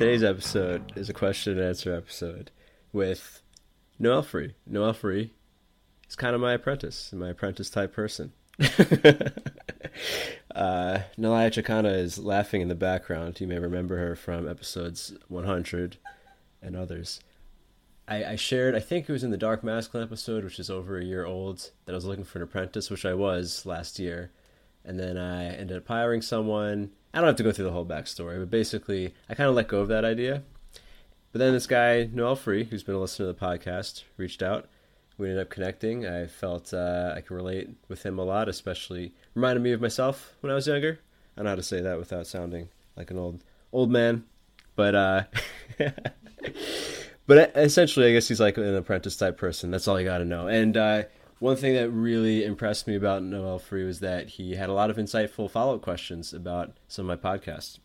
[0.00, 2.50] Today's episode is a question and answer episode
[2.90, 3.42] with
[3.98, 4.54] Noel Free.
[4.66, 5.34] Noel Free
[6.08, 8.32] is kind of my apprentice, my apprentice type person.
[8.60, 8.62] uh,
[11.18, 13.42] Nalaya Chakana is laughing in the background.
[13.42, 15.98] You may remember her from episodes 100
[16.62, 17.20] and others.
[18.08, 20.98] I, I shared, I think it was in the Dark Masculine episode, which is over
[20.98, 24.30] a year old, that I was looking for an apprentice, which I was last year.
[24.84, 26.90] And then I ended up hiring someone.
[27.12, 29.68] I don't have to go through the whole backstory, but basically, I kind of let
[29.68, 30.42] go of that idea.
[31.32, 34.68] But then this guy, Noel Free, who's been a listener to the podcast, reached out
[35.20, 36.06] we ended up connecting.
[36.06, 40.34] I felt uh, I could relate with him a lot, especially reminded me of myself
[40.40, 40.98] when I was younger.
[41.36, 44.24] I know how to say that without sounding like an old old man,
[44.74, 45.24] but uh,
[47.26, 49.70] but essentially, I guess he's like an apprentice type person.
[49.70, 50.48] That's all you got to know.
[50.48, 51.02] And uh,
[51.40, 54.90] one thing that really impressed me about Noel Free was that he had a lot
[54.90, 57.78] of insightful follow up questions about some of my podcasts.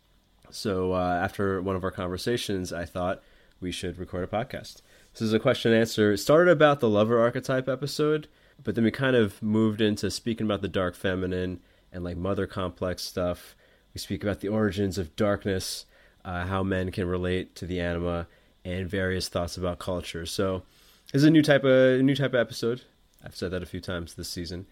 [0.50, 3.22] So uh, after one of our conversations, I thought
[3.58, 4.82] we should record a podcast.
[5.12, 6.12] This is a question and answer.
[6.12, 8.28] It started about the lover archetype episode,
[8.62, 11.60] but then we kind of moved into speaking about the dark feminine
[11.90, 13.56] and like mother complex stuff.
[13.94, 15.86] We speak about the origins of darkness,
[16.26, 18.26] uh, how men can relate to the anima,
[18.66, 20.26] and various thoughts about culture.
[20.26, 20.64] So
[21.10, 22.82] this is a new type of new type of episode.
[23.26, 24.66] I've said that a few times this season,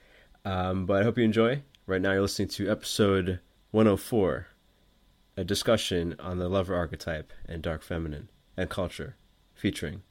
[0.44, 1.62] um, but I hope you enjoy.
[1.86, 3.40] Right now, you're listening to episode
[3.72, 4.46] 104,
[5.36, 9.16] a discussion on the lover archetype and dark feminine and culture,
[9.56, 10.02] featuring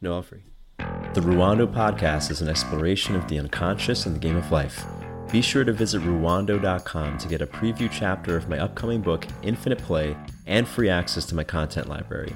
[0.00, 0.44] Noel Free.
[0.78, 4.86] The Ruwando podcast is an exploration of the unconscious and the game of life.
[5.30, 9.80] Be sure to visit ruwando.com to get a preview chapter of my upcoming book, Infinite
[9.80, 12.34] Play, and free access to my content library.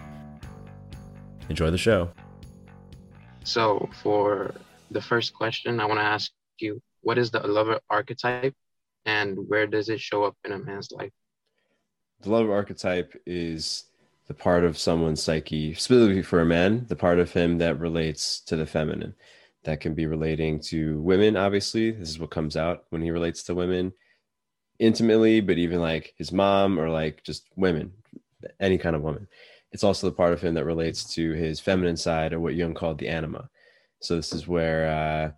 [1.48, 2.10] Enjoy the show.
[3.42, 4.52] So, for
[4.90, 8.54] the first question, I want to ask you what is the lover archetype
[9.04, 11.12] and where does it show up in a man's life?
[12.22, 13.84] The lover archetype is
[14.26, 18.40] the part of someone's psyche, specifically for a man, the part of him that relates
[18.40, 19.14] to the feminine,
[19.64, 21.36] that can be relating to women.
[21.36, 23.92] Obviously, this is what comes out when he relates to women
[24.78, 27.92] intimately, but even like his mom or like just women,
[28.58, 29.28] any kind of woman.
[29.72, 32.74] It's also the part of him that relates to his feminine side or what Jung
[32.74, 33.48] called the anima.
[34.06, 35.30] So this is where uh,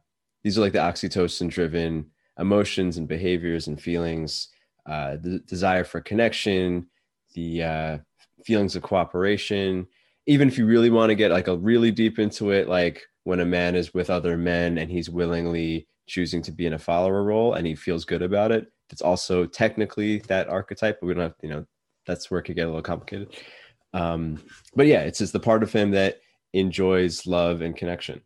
[0.43, 2.06] these are like the oxytocin driven
[2.39, 4.49] emotions and behaviors and feelings,
[4.87, 6.87] uh, the desire for connection,
[7.34, 7.99] the uh,
[8.45, 9.87] feelings of cooperation.
[10.27, 13.41] Even if you really want to get like a really deep into it like when
[13.41, 17.23] a man is with other men and he's willingly choosing to be in a follower
[17.23, 21.25] role and he feels good about it it's also technically that archetype but we don't
[21.25, 21.67] have you know
[22.06, 23.37] that's where it could get a little complicated.
[23.93, 24.43] Um
[24.75, 26.21] but yeah it's just the part of him that
[26.55, 28.23] enjoys love and connection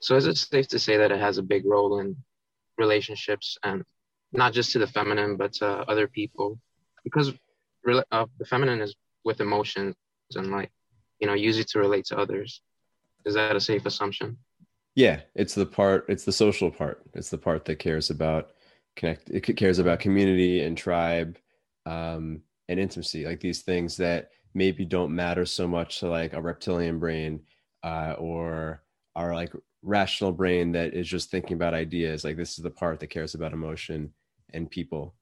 [0.00, 2.16] so is it safe to say that it has a big role in
[2.78, 3.82] relationships and
[4.32, 6.58] not just to the feminine but to other people?
[7.04, 7.32] Because
[8.12, 9.94] uh, the feminine is with emotions
[10.34, 10.70] and like
[11.20, 12.60] you know use it to relate to others.
[13.24, 14.38] Is that a safe assumption?
[14.94, 17.02] Yeah it's the part it's the social part.
[17.14, 18.50] It's the part that cares about
[18.96, 21.38] connect it cares about community and tribe
[21.86, 23.24] um, and intimacy.
[23.24, 27.40] Like these things that maybe don't matter so much to like a reptilian brain
[27.82, 28.82] uh, or
[29.14, 29.52] are like
[29.86, 33.34] rational brain that is just thinking about ideas like this is the part that cares
[33.34, 34.12] about emotion
[34.52, 35.14] and people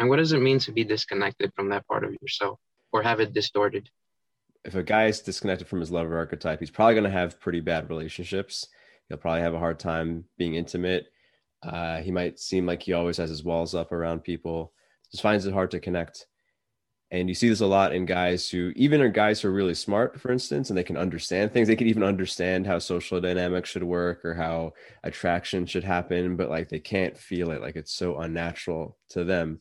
[0.00, 2.58] and what does it mean to be disconnected from that part of yourself
[2.90, 3.90] or have it distorted?
[4.64, 7.60] If a guy is disconnected from his lover archetype, he's probably going to have pretty
[7.60, 8.66] bad relationships.
[9.08, 11.08] He'll probably have a hard time being intimate.
[11.62, 14.72] Uh, he might seem like he always has his walls up around people.
[15.10, 16.26] Just finds it hard to connect.
[17.12, 19.74] And you see this a lot in guys who, even are guys who are really
[19.74, 21.66] smart, for instance, and they can understand things.
[21.66, 26.50] They can even understand how social dynamics should work or how attraction should happen, but
[26.50, 27.62] like they can't feel it.
[27.62, 29.58] Like it's so unnatural to them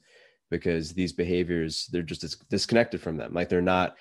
[0.50, 3.96] because these behaviors they're just disconnected from them like they're not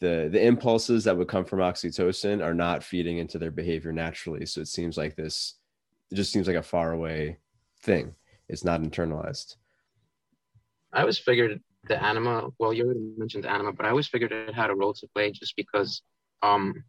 [0.00, 4.46] the the impulses that would come from oxytocin are not feeding into their behavior naturally
[4.46, 5.54] so it seems like this
[6.10, 7.38] it just seems like a far away
[7.82, 8.14] thing
[8.48, 9.56] it's not internalized
[10.92, 14.32] i always figured the anima well you already mentioned the anima but i always figured
[14.32, 16.02] it had a role to play just because
[16.42, 16.84] um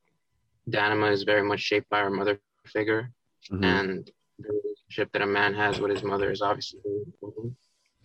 [0.67, 3.11] the anima is very much shaped by our mother figure
[3.51, 3.63] mm-hmm.
[3.63, 7.53] and the relationship that a man has with his mother is obviously very important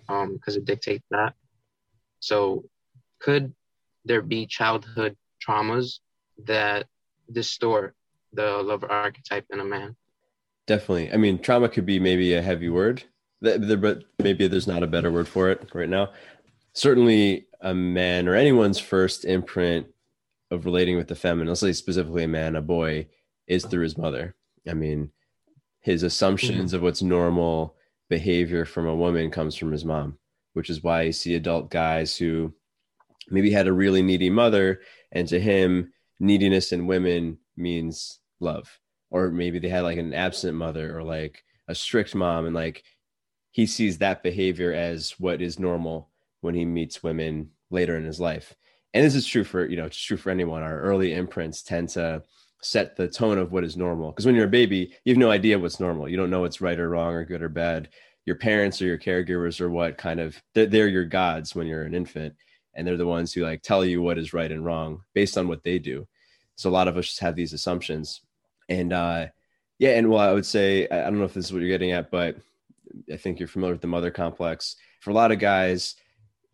[0.08, 1.34] um because it dictates that.
[2.20, 2.64] So
[3.20, 3.54] could
[4.04, 5.16] there be childhood
[5.46, 6.00] traumas
[6.44, 6.86] that
[7.30, 7.94] distort
[8.32, 9.96] the lover archetype in a man?
[10.66, 11.12] Definitely.
[11.12, 13.04] I mean trauma could be maybe a heavy word
[13.40, 16.10] but maybe there's not a better word for it right now
[16.74, 19.86] certainly a man or anyone's first imprint
[20.50, 23.06] of relating with the feminine let's say specifically a man a boy
[23.46, 24.34] is through his mother
[24.68, 25.10] i mean
[25.84, 26.76] his assumptions mm-hmm.
[26.76, 27.76] of what's normal
[28.08, 30.18] behavior from a woman comes from his mom,
[30.54, 32.52] which is why you see adult guys who
[33.30, 34.80] maybe had a really needy mother
[35.12, 38.78] and to him neediness in women means love
[39.10, 42.82] or maybe they had like an absent mother or like a strict mom and like
[43.50, 46.10] he sees that behavior as what is normal
[46.44, 48.54] when he meets women later in his life.
[48.92, 50.62] And this is true for you know it's true for anyone.
[50.62, 52.22] Our early imprints tend to
[52.62, 54.10] set the tone of what is normal.
[54.10, 56.08] Because when you're a baby you have no idea what's normal.
[56.08, 57.88] You don't know what's right or wrong or good or bad.
[58.26, 61.82] Your parents or your caregivers are what kind of they're, they're your gods when you're
[61.82, 62.34] an infant
[62.74, 65.48] and they're the ones who like tell you what is right and wrong based on
[65.48, 66.06] what they do.
[66.56, 68.20] So a lot of us just have these assumptions.
[68.68, 69.26] And uh
[69.78, 71.90] yeah and well i would say i don't know if this is what you're getting
[71.90, 72.36] at but
[73.12, 74.76] i think you're familiar with the mother complex.
[75.00, 75.96] For a lot of guys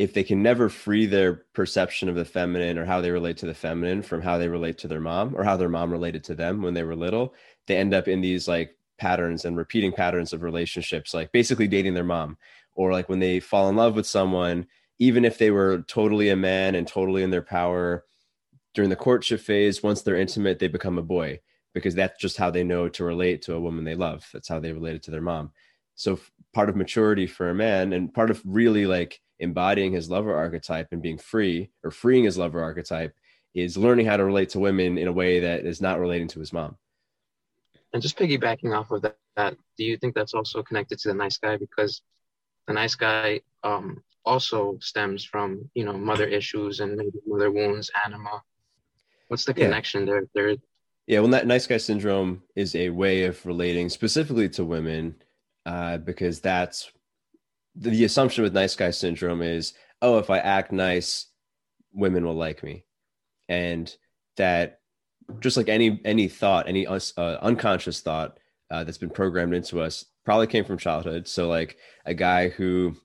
[0.01, 3.47] if they can never free their perception of the feminine or how they relate to
[3.47, 6.35] the feminine from how they relate to their mom or how their mom related to
[6.35, 7.35] them when they were little
[7.67, 11.95] they end up in these like patterns and repeating patterns of relationships like basically dating
[11.95, 12.37] their mom
[12.75, 14.67] or like when they fall in love with someone
[14.99, 18.05] even if they were totally a man and totally in their power
[18.75, 21.41] during the courtship phase, once they're intimate, they become a boy
[21.75, 24.29] because that's just how they know to relate to a woman they love.
[24.33, 25.53] That's how they related to their mom.
[25.95, 26.21] So
[26.53, 30.89] part of maturity for a man and part of really like embodying his lover archetype
[30.93, 33.15] and being free or freeing his lover archetype
[33.55, 36.39] is learning how to relate to women in a way that is not relating to
[36.39, 36.77] his mom.
[37.93, 41.15] And just piggybacking off of that, that do you think that's also connected to the
[41.15, 41.57] nice guy?
[41.57, 42.03] Because
[42.69, 47.91] the nice guy um, also stems from you know mother issues and maybe mother wounds
[48.05, 48.43] anima
[49.29, 50.07] what's the connection yeah.
[50.07, 50.57] there there
[51.07, 55.15] yeah well that nice guy syndrome is a way of relating specifically to women
[55.67, 56.91] uh, because that's
[57.81, 61.31] the, assumption with nice guy syndrome is oh if i act nice
[61.93, 62.85] women will like me.
[63.49, 63.95] And
[64.37, 64.81] that
[65.41, 68.39] just like any any thought any uh, unconscious thought
[68.71, 71.29] uh, that's been programmed into us probably came from childhood.
[71.29, 72.97] So like a guy who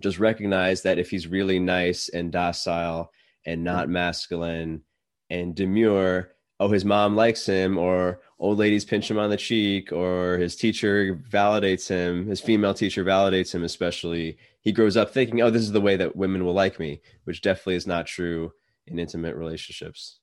[0.00, 3.10] just recognize that if he's really nice and docile
[3.44, 4.82] and not masculine
[5.30, 9.92] and demure, oh, his mom likes him, or old ladies pinch him on the cheek,
[9.92, 14.38] or his teacher validates him, his female teacher validates him, especially.
[14.60, 17.40] He grows up thinking, oh, this is the way that women will like me, which
[17.40, 18.52] definitely is not true
[18.86, 20.18] in intimate relationships.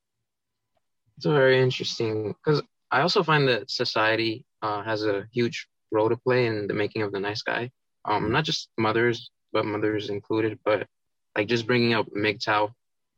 [1.18, 6.18] It's very interesting because I also find that society uh, has a huge role to
[6.18, 7.72] play in the making of the nice guy.
[8.06, 10.60] Um, not just mothers, but mothers included.
[10.66, 10.88] But
[11.36, 12.74] like just bringing up MGTOW,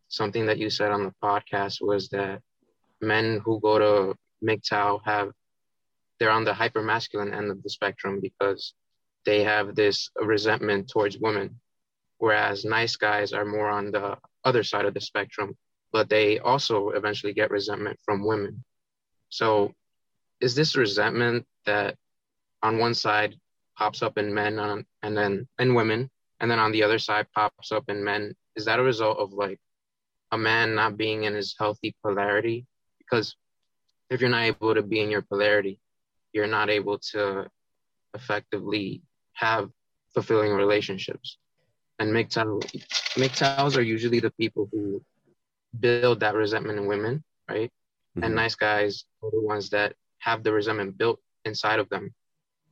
[0.10, 2.42] something that you said on the podcast was that
[3.02, 5.32] men who go to MGTOW have
[6.20, 8.74] they're on the hyper masculine end of the spectrum because
[9.26, 11.60] they have this resentment towards women,
[12.20, 15.58] whereas nice guys are more on the other side of the spectrum,
[15.92, 18.64] but they also eventually get resentment from women.
[19.30, 19.74] So,
[20.40, 21.98] is this resentment that
[22.62, 23.36] on one side
[23.78, 26.10] pops up in men on, and then in women,
[26.40, 29.34] and then on the other side pops up in men is that a result of
[29.34, 29.60] like
[30.32, 32.66] a man not being in his healthy polarity
[33.06, 33.36] because
[34.10, 35.80] if you're not able to be in your polarity
[36.34, 37.48] you're not able to
[38.14, 39.02] effectively
[39.34, 39.70] have
[40.14, 41.38] fulfilling relationships
[42.00, 42.62] and MGTOW,
[43.16, 45.02] MGTOWs are usually the people who
[45.80, 48.24] build that resentment in women right mm-hmm.
[48.24, 52.14] and nice guys are the ones that have the resentment built inside of them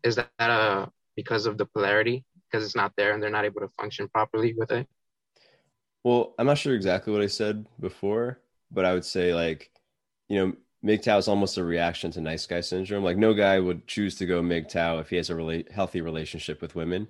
[0.03, 0.85] is that a uh,
[1.15, 4.53] because of the polarity because it's not there and they're not able to function properly
[4.53, 4.87] with it?
[6.03, 8.39] Well, I'm not sure exactly what I said before,
[8.71, 9.71] but I would say like,
[10.29, 10.53] you know,
[10.83, 13.03] MGTOW is almost a reaction to nice guy syndrome.
[13.03, 16.61] Like no guy would choose to go MGTOW if he has a really healthy relationship
[16.61, 17.07] with women.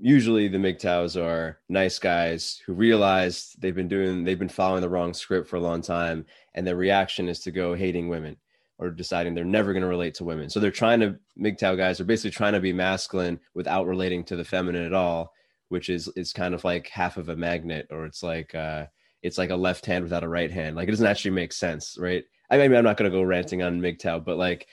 [0.00, 4.88] Usually the MGTOWs are nice guys who realize they've been doing, they've been following the
[4.88, 6.26] wrong script for a long time.
[6.54, 8.36] And their reaction is to go hating women
[8.78, 10.50] or deciding they're never going to relate to women.
[10.50, 14.36] So they're trying to MGTOW guys are basically trying to be masculine without relating to
[14.36, 15.32] the feminine at all,
[15.68, 18.86] which is is kind of like half of a magnet, or it's like uh,
[19.22, 20.76] it's like a left hand without a right hand.
[20.76, 22.24] Like it doesn't actually make sense, right?
[22.50, 24.66] I mean, I'm not going to go ranting on MGTOW, but like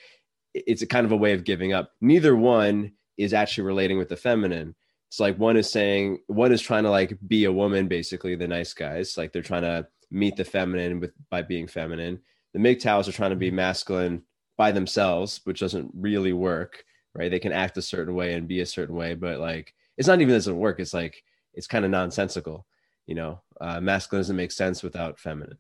[0.54, 1.92] it's a kind of a way of giving up.
[2.02, 4.76] Neither one is actually relating with the feminine.
[5.10, 8.48] It's like one is saying one is trying to like be a woman, basically the
[8.48, 12.20] nice guys, like they're trying to meet the feminine with by being feminine
[12.54, 14.24] the MGTOWs are trying to be masculine
[14.58, 17.30] by themselves, which doesn't really work, right?
[17.30, 20.22] They can act a certain way and be a certain way, but like it's not
[20.22, 20.80] even doesn't work.
[20.80, 22.66] It's like it's kind of nonsensical,
[23.10, 23.42] you know.
[23.60, 25.58] Uh, masculine doesn't make sense without feminine,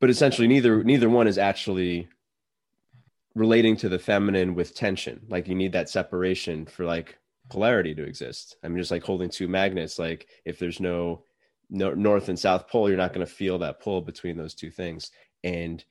[0.00, 2.08] but essentially neither neither one is actually
[3.34, 5.20] relating to the feminine with tension.
[5.28, 7.18] Like you need that separation for like
[7.50, 8.56] polarity to exist.
[8.62, 9.98] I mean, just like holding two magnets.
[9.98, 11.24] Like if there's no,
[11.68, 14.70] no north and south pole, you're not going to feel that pull between those two
[14.70, 15.10] things.
[15.42, 15.84] And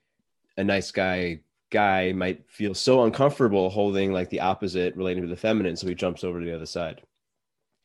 [0.56, 5.36] a nice guy guy might feel so uncomfortable holding like the opposite relating to the
[5.36, 7.02] feminine, so he jumps over to the other side.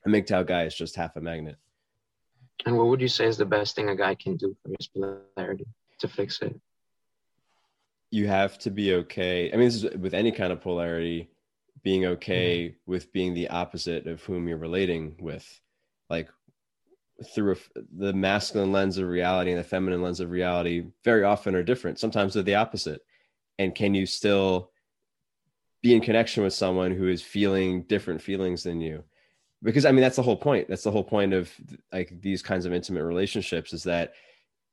[0.05, 1.57] A MGTOW guy is just half a magnet.
[2.67, 4.89] And what would you say is the best thing a guy can do for his
[4.89, 5.67] polarity
[6.01, 6.59] to fix it?
[8.11, 9.53] You have to be okay.
[9.53, 11.31] I mean, this is with any kind of polarity,
[11.83, 12.91] being okay mm-hmm.
[12.91, 15.47] with being the opposite of whom you're relating with.
[16.11, 16.29] Like
[17.35, 21.55] through a, the masculine lens of reality and the feminine lens of reality very often
[21.55, 21.99] are different.
[21.99, 23.03] Sometimes they're the opposite.
[23.59, 24.71] And can you still
[25.83, 29.05] be in connection with someone who is feeling different feelings than you?
[29.63, 30.69] Because I mean, that's the whole point.
[30.69, 31.51] That's the whole point of
[31.93, 34.13] like these kinds of intimate relationships is that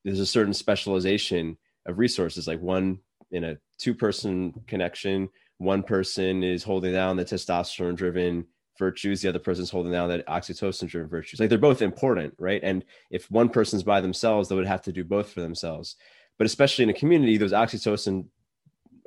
[0.04, 2.48] there's a certain specialization of resources.
[2.48, 3.00] Like one
[3.32, 8.46] in a two person connection, one person is holding down the testosterone driven
[8.78, 12.62] virtues the other person's holding down that oxytocin driven virtues like they're both important right
[12.64, 15.96] and if one person's by themselves they would have to do both for themselves
[16.38, 18.26] but especially in a community those oxytocin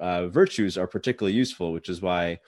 [0.01, 2.39] uh, virtues are particularly useful which is why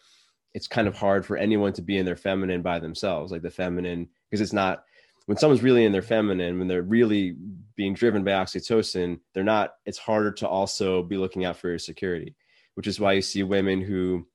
[0.54, 3.50] it's kind of hard for anyone to be in their feminine by themselves like the
[3.50, 4.84] feminine because it's not
[5.26, 7.36] when someone's really in their feminine when they're really
[7.76, 11.78] being driven by oxytocin they're not it's harder to also be looking out for your
[11.78, 12.34] security
[12.74, 14.26] which is why you see women who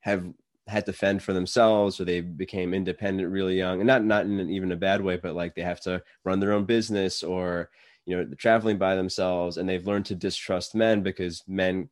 [0.00, 0.26] have
[0.66, 4.50] had to fend for themselves or they became independent really young and not not in
[4.50, 7.70] even a bad way but like they have to run their own business or
[8.06, 11.88] you know traveling by themselves and they've learned to distrust men because men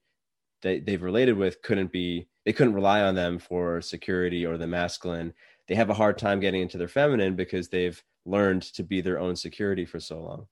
[0.63, 4.67] they, they've related with couldn't be they couldn't rely on them for security or the
[4.67, 5.33] masculine.
[5.69, 9.19] They have a hard time getting into their feminine because they've learned to be their
[9.19, 10.47] own security for so long.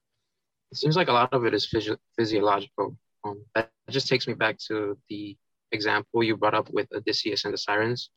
[0.71, 2.97] It seems like a lot of it is physio- physiological.
[3.25, 5.37] Um, that just takes me back to the
[5.73, 8.11] example you brought up with Odysseus and the Sirens.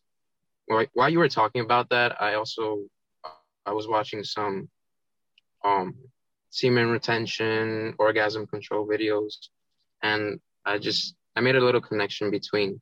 [0.68, 2.84] While you were talking about that, I also
[3.66, 4.70] I was watching some
[5.66, 5.96] um,
[6.52, 9.34] semen retention, orgasm control videos,
[10.02, 12.80] and I just I made a little connection between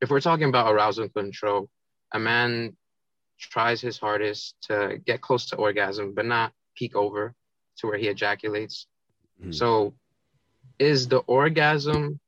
[0.00, 1.68] if we're talking about arousal control,
[2.12, 2.76] a man
[3.38, 7.34] tries his hardest to get close to orgasm, but not peak over
[7.78, 8.86] to where he ejaculates.
[9.40, 9.52] Mm-hmm.
[9.52, 9.94] So,
[10.78, 12.20] is the orgasm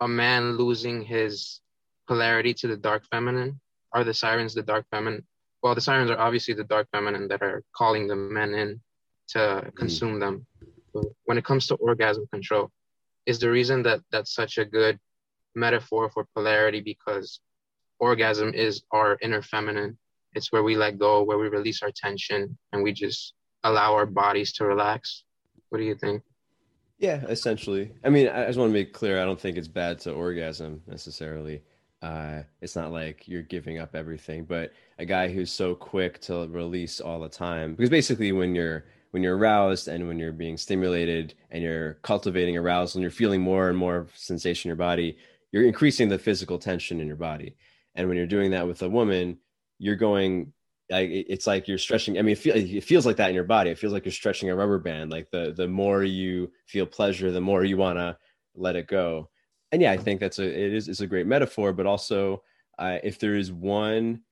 [0.00, 1.60] a man losing his
[2.06, 3.60] polarity to the dark feminine?
[3.92, 5.24] Are the sirens the dark feminine?
[5.62, 8.80] Well, the sirens are obviously the dark feminine that are calling the men in
[9.28, 9.74] to mm.
[9.74, 10.46] consume them.
[10.94, 12.70] But when it comes to orgasm control,
[13.26, 14.98] is the reason that that's such a good
[15.54, 17.40] metaphor for polarity because
[17.98, 19.98] orgasm is our inner feminine.
[20.34, 24.06] It's where we let go, where we release our tension, and we just allow our
[24.06, 25.24] bodies to relax.
[25.70, 26.22] What do you think?
[26.98, 27.92] Yeah, essentially.
[28.04, 30.82] I mean, I just want to make clear I don't think it's bad to orgasm
[30.86, 31.62] necessarily.
[32.02, 36.46] Uh, it's not like you're giving up everything, but a guy who's so quick to
[36.48, 40.56] release all the time, because basically when you're when you're aroused and when you're being
[40.56, 45.16] stimulated and you're cultivating arousal and you're feeling more and more sensation in your body,
[45.52, 47.56] you're increasing the physical tension in your body.
[47.94, 49.38] And when you're doing that with a woman,
[49.78, 50.52] you're going
[50.90, 52.18] like it's like you're stretching.
[52.18, 53.70] I mean, it, feel, it feels like that in your body.
[53.70, 55.10] It feels like you're stretching a rubber band.
[55.10, 58.16] Like the the more you feel pleasure, the more you want to
[58.54, 59.28] let it go.
[59.70, 61.72] And yeah, I think that's a it is is a great metaphor.
[61.72, 62.42] But also,
[62.78, 64.22] uh, if there is one,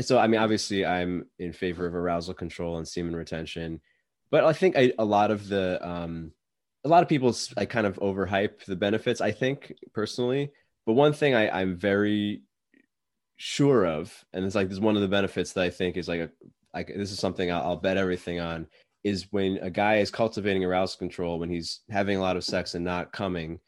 [0.00, 3.80] so I mean, obviously, I'm in favor of arousal control and semen retention.
[4.30, 6.32] But I think I, a lot of the um,
[6.84, 9.20] a lot of people I kind of overhype the benefits.
[9.22, 10.50] I think personally,
[10.86, 12.42] but one thing I, I'm very
[13.36, 16.20] sure of, and it's like this one of the benefits that I think is like
[16.20, 16.30] a
[16.74, 18.66] like this is something I'll, I'll bet everything on
[19.04, 22.74] is when a guy is cultivating arousal control when he's having a lot of sex
[22.74, 23.58] and not coming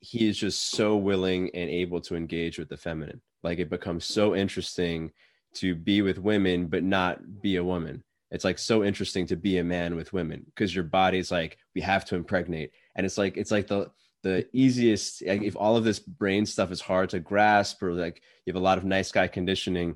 [0.00, 3.20] he is just so willing and able to engage with the feminine.
[3.42, 5.10] Like it becomes so interesting
[5.54, 8.04] to be with women but not be a woman.
[8.30, 11.80] It's like so interesting to be a man with women because your body's like we
[11.80, 12.72] have to impregnate.
[12.94, 13.90] And it's like it's like the
[14.26, 18.20] the easiest like if all of this brain stuff is hard to grasp or like
[18.44, 19.94] you have a lot of nice guy conditioning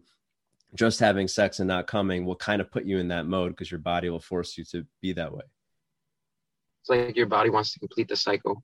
[0.77, 3.73] just having sex and not coming will kind of put you in that mode because
[3.73, 5.43] your body will force you to be that way.
[6.81, 8.63] It's like your body wants to complete the cycle.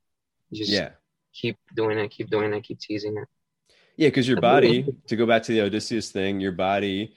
[0.51, 0.91] You just yeah.
[1.35, 3.29] keep doing it keep doing it keep teasing it.
[3.97, 7.17] Yeah because your body to go back to the odysseus thing your body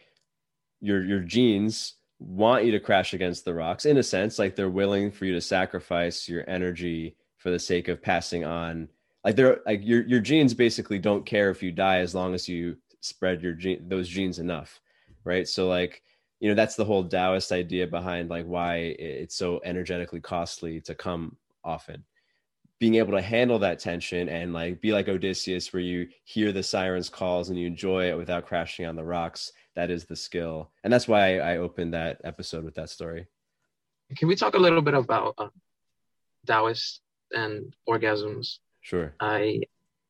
[0.82, 4.70] your your genes want you to crash against the rocks in a sense like they're
[4.70, 8.88] willing for you to sacrifice your energy for the sake of passing on
[9.26, 12.48] like they're like your your genes basically don't care if you die as long as
[12.48, 14.80] you spread your gene those genes enough
[15.24, 15.48] right?
[15.48, 16.02] So like
[16.40, 20.96] you know that's the whole taoist idea behind like why it's so energetically costly to
[20.96, 22.04] come often.
[22.80, 26.64] Being able to handle that tension and like be like odysseus where you hear the
[26.64, 30.72] sirens calls and you enjoy it without crashing on the rocks that is the skill.
[30.84, 33.28] And that's why i, opened that episode with that story.
[34.16, 35.50] Can we talk a little bit about uh,
[36.48, 38.60] taoist and orgasms.
[38.82, 39.14] Sure.
[39.20, 39.62] I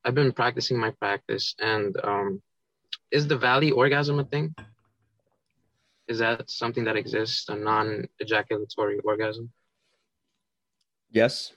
[0.04, 2.42] I've been practicing my practice, and um,
[3.10, 4.54] is the valley orgasm a thing?
[6.10, 9.48] is that something that exists, a non-ejaculatory orgasm?
[11.12, 11.52] Yes.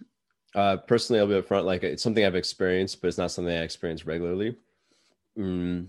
[0.54, 1.66] Uh, personally, I'll be upfront.
[1.66, 4.56] Like it's something I've experienced, but it's not something I experience regularly.
[5.38, 5.88] Mm.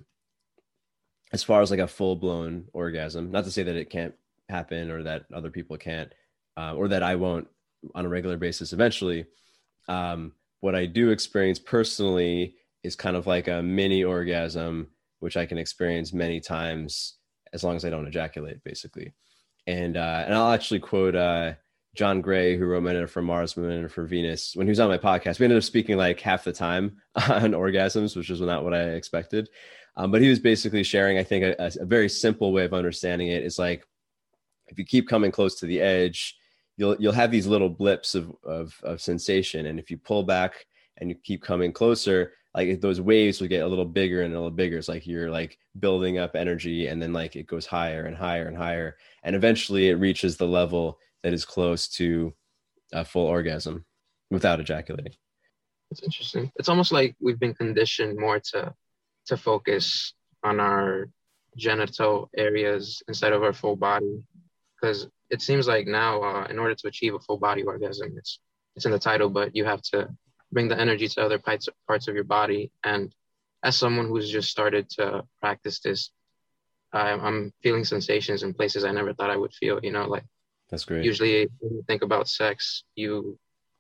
[1.31, 4.15] As far as like a full blown orgasm, not to say that it can't
[4.49, 6.11] happen or that other people can't,
[6.57, 7.47] uh, or that I won't
[7.95, 9.27] on a regular basis eventually.
[9.89, 14.89] Um, what I do experience personally is kind of like a mini orgasm,
[15.21, 17.15] which I can experience many times
[17.53, 19.13] as long as I don't ejaculate, basically.
[19.67, 21.55] And uh, and I'll actually quote uh,
[21.95, 24.99] John Gray, who wrote Men for Mars, Women for Venus, when he was on my
[24.99, 25.39] podcast.
[25.39, 28.91] We ended up speaking like half the time on orgasms, which is not what I
[28.91, 29.49] expected.
[29.97, 33.29] Um, but he was basically sharing, I think, a, a very simple way of understanding
[33.29, 33.87] it is like
[34.67, 36.37] if you keep coming close to the edge,
[36.77, 40.67] you'll you'll have these little blips of, of, of sensation, and if you pull back
[40.99, 44.37] and you keep coming closer, like those waves will get a little bigger and a
[44.37, 44.79] little bigger.
[44.79, 48.47] It's like you're like building up energy, and then like it goes higher and higher
[48.47, 52.33] and higher, and eventually it reaches the level that is close to
[52.93, 53.85] a full orgasm
[54.31, 55.15] without ejaculating.
[55.91, 56.51] It's interesting.
[56.57, 58.75] It's almost like we've been conditioned more to
[59.27, 60.13] to focus
[60.43, 61.09] on our
[61.57, 64.23] genital areas instead of our full body
[64.75, 68.33] because it seems like now uh, in order to achieve a full body orgasm it's
[68.77, 70.09] it's in the title but you have to
[70.55, 72.71] bring the energy to other parts parts of your body.
[72.85, 73.15] And
[73.63, 76.11] as someone who's just started to practice this
[76.93, 80.23] i'm feeling sensations in places i never thought i would feel you know like
[80.71, 81.05] that's great.
[81.05, 83.37] usually when you think about sex you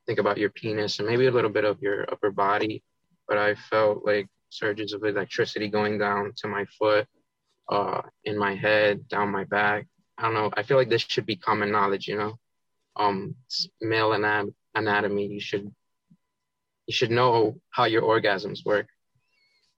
[0.06, 2.82] think about your penis and maybe a little bit of your upper body.
[3.28, 7.06] But i felt like surges of electricity going down to my foot
[7.68, 9.86] uh, in my head down my back
[10.18, 10.50] I don't know.
[10.56, 12.38] I feel like this should be common knowledge, you know.
[12.96, 13.34] Um,
[13.80, 15.26] male anat- anatomy.
[15.26, 15.72] You should
[16.86, 18.86] you should know how your orgasms work.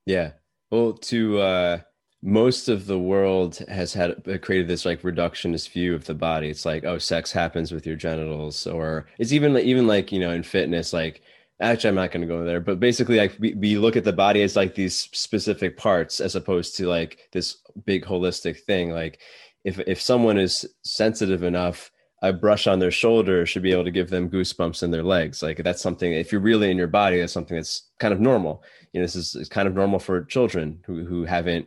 [0.05, 0.33] Yeah.
[0.71, 1.79] Well, to uh,
[2.23, 6.51] most of the world has had created this like reductionist view of the body.
[6.51, 10.33] It's like, oh, sex happens with your genitals, or it's even even like you know
[10.33, 11.23] in fitness, like
[11.61, 14.13] actually i'm not going to go there but basically like we, we look at the
[14.13, 19.21] body as like these specific parts as opposed to like this big holistic thing like
[19.67, 21.91] if if someone is sensitive enough
[22.23, 25.43] a brush on their shoulder should be able to give them goosebumps in their legs.
[25.43, 28.63] Like that's something if you're really in your body that's something that's kind of normal.
[28.93, 31.67] You know this is, kind of normal for children who, who haven't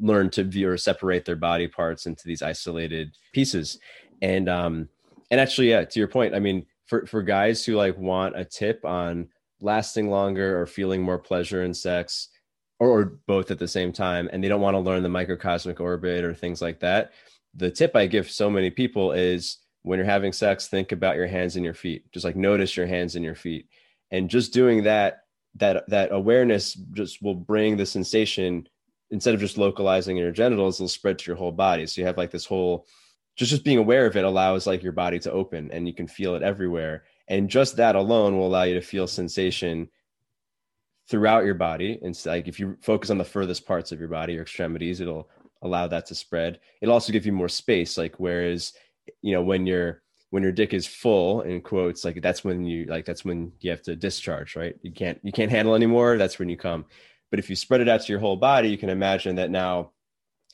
[0.00, 3.78] learned to view or separate their body parts into these isolated pieces.
[4.20, 4.88] And um
[5.30, 8.44] and actually yeah to your point i mean for for guys who like want a
[8.44, 9.28] tip on
[9.60, 12.28] lasting longer or feeling more pleasure in sex
[12.78, 15.80] or, or both at the same time and they don't want to learn the microcosmic
[15.80, 17.12] orbit or things like that
[17.54, 21.28] the tip i give so many people is when you're having sex think about your
[21.28, 22.10] hands and your feet.
[22.10, 23.68] Just like notice your hands and your feet.
[24.10, 25.20] And just doing that
[25.54, 28.68] that that awareness just will bring the sensation
[29.12, 31.86] instead of just localizing your genitals it'll spread to your whole body.
[31.86, 32.88] So you have like this whole
[33.36, 36.08] just just being aware of it allows like your body to open and you can
[36.08, 37.04] feel it everywhere.
[37.28, 39.88] And just that alone will allow you to feel sensation
[41.08, 41.98] throughout your body.
[42.02, 45.00] And it's like if you focus on the furthest parts of your body, your extremities,
[45.00, 45.28] it'll
[45.62, 46.60] allow that to spread.
[46.80, 47.96] It'll also give you more space.
[47.96, 48.72] Like whereas,
[49.22, 52.86] you know, when your when your dick is full in quotes, like that's when you
[52.86, 54.76] like that's when you have to discharge, right?
[54.82, 56.18] You can't you can't handle anymore.
[56.18, 56.86] That's when you come.
[57.30, 59.92] But if you spread it out to your whole body, you can imagine that now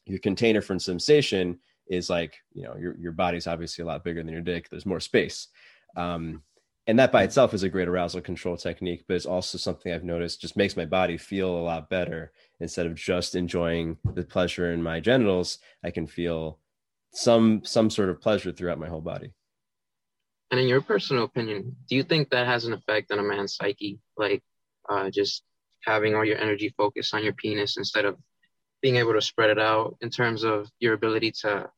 [0.06, 4.22] your container for sensation is like, you know, your your body's obviously a lot bigger
[4.22, 4.68] than your dick.
[4.68, 5.48] There's more space.
[5.96, 6.42] Um,
[6.86, 10.04] and that by itself is a great arousal control technique but it's also something i've
[10.04, 12.32] noticed just makes my body feel a lot better.
[12.60, 16.58] Instead of just enjoying the pleasure in my genitals i can feel
[17.12, 19.32] some some sort of pleasure throughout my whole body.
[20.50, 23.56] And in your personal opinion do you think that has an effect on a man's
[23.56, 23.98] psyche?
[24.16, 24.42] Like
[24.88, 25.42] uh, just
[25.84, 28.16] having all your energy focused on your penis instead of
[28.80, 31.68] being able to spread it out in terms of your ability to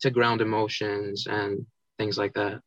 [0.00, 1.66] to ground emotions and
[1.98, 2.60] things like that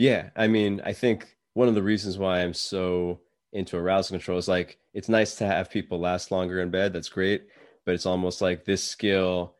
[0.00, 3.20] yeah, I mean, I think one of the reasons why I'm so
[3.52, 6.94] into arousal control is like it's nice to have people last longer in bed.
[6.94, 7.48] That's great,
[7.84, 9.56] but it's almost like this skill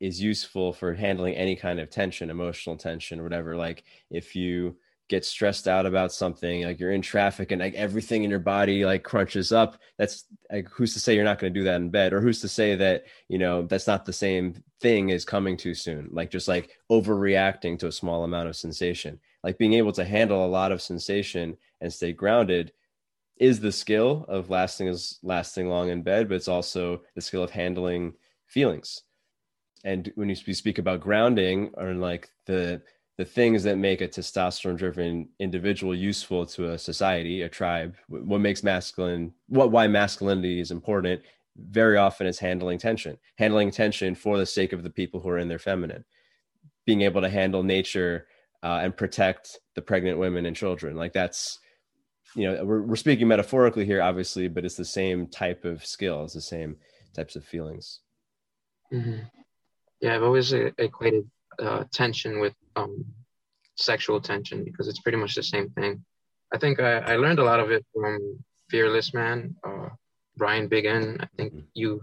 [0.00, 3.54] is useful for handling any kind of tension, emotional tension, whatever.
[3.54, 4.76] Like if you
[5.10, 8.86] get stressed out about something, like you're in traffic and like everything in your body
[8.86, 9.76] like crunches up.
[9.98, 12.40] That's like who's to say you're not going to do that in bed, or who's
[12.40, 16.08] to say that you know that's not the same thing as coming too soon.
[16.12, 20.44] Like just like overreacting to a small amount of sensation like being able to handle
[20.44, 22.72] a lot of sensation and stay grounded
[23.38, 27.42] is the skill of lasting as lasting long in bed, but it's also the skill
[27.42, 28.14] of handling
[28.46, 29.02] feelings.
[29.84, 32.82] And when you speak about grounding or like the
[33.18, 38.40] the things that make a testosterone driven individual useful to a society, a tribe, what
[38.40, 41.20] makes masculine, what why masculinity is important
[41.56, 45.38] very often is handling tension, handling tension for the sake of the people who are
[45.38, 46.04] in their feminine,
[46.86, 48.26] being able to handle nature
[48.62, 50.96] uh, and protect the pregnant women and children.
[50.96, 51.58] Like that's,
[52.34, 56.24] you know, we're, we're speaking metaphorically here, obviously, but it's the same type of skill,
[56.24, 56.76] it's the same
[57.14, 58.00] types of feelings.
[58.92, 59.24] Mm-hmm.
[60.00, 63.04] Yeah, I've always uh, equated uh, tension with um,
[63.76, 66.04] sexual tension because it's pretty much the same thing.
[66.52, 69.88] I think I, I learned a lot of it from Fearless Man, uh,
[70.36, 71.18] Brian Begin.
[71.20, 71.66] I think mm-hmm.
[71.74, 72.02] you,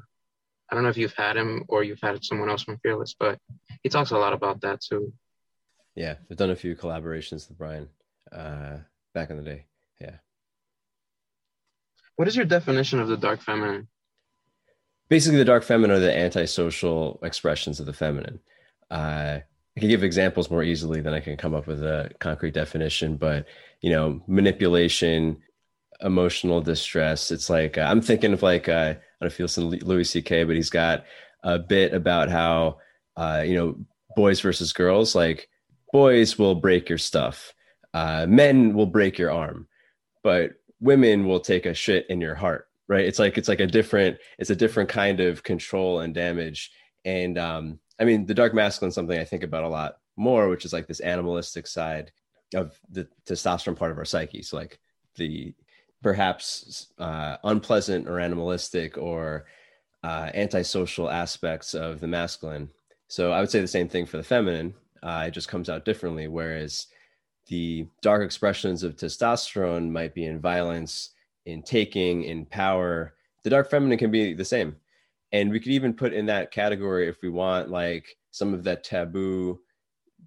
[0.69, 3.39] I don't know if you've had him or you've had someone else from Fearless, but
[3.83, 5.13] he talks a lot about that too.
[5.99, 7.89] Yeah, I've done a few collaborations with Brian
[8.31, 8.77] uh,
[9.13, 9.65] back in the day.
[9.99, 10.15] Yeah.
[12.15, 13.89] What is your definition of the dark feminine?
[15.09, 18.39] Basically, the dark feminine are the antisocial expressions of the feminine.
[18.89, 19.39] Uh,
[19.75, 23.17] I can give examples more easily than I can come up with a concrete definition,
[23.17, 23.45] but
[23.81, 25.41] you know, manipulation,
[25.99, 27.29] emotional distress.
[27.29, 29.85] It's like uh, I'm thinking of like uh, I don't know if you listen to
[29.85, 31.03] Louis C.K., but he's got
[31.43, 32.77] a bit about how
[33.17, 33.75] uh, you know
[34.15, 35.13] boys versus girls.
[35.13, 35.49] Like
[35.91, 37.53] boys will break your stuff,
[37.93, 39.67] uh, men will break your arm,
[40.23, 42.67] but women will take a shit in your heart.
[42.87, 43.05] Right?
[43.05, 46.71] It's like it's like a different it's a different kind of control and damage.
[47.05, 50.65] And um, I mean, the dark masculine something I think about a lot more, which
[50.65, 52.11] is like this animalistic side
[52.55, 54.41] of the testosterone part of our psyche.
[54.41, 54.79] So like
[55.15, 55.53] the
[56.01, 59.45] perhaps uh, unpleasant or animalistic or
[60.03, 62.69] uh, antisocial aspects of the masculine.
[63.07, 64.73] So I would say the same thing for the feminine.
[65.03, 66.27] Uh, it just comes out differently.
[66.27, 66.87] Whereas
[67.47, 71.11] the dark expressions of testosterone might be in violence,
[71.45, 73.13] in taking, in power.
[73.43, 74.75] The dark feminine can be the same
[75.31, 78.83] and we could even put in that category if we want like some of that
[78.83, 79.59] taboo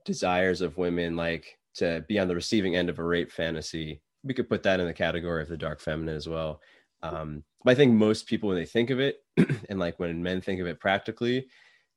[0.04, 4.34] desires of women like to be on the receiving end of a rape fantasy we
[4.34, 6.60] could put that in the category of the dark feminine as well
[7.02, 9.24] um, but i think most people when they think of it
[9.68, 11.46] and like when men think of it practically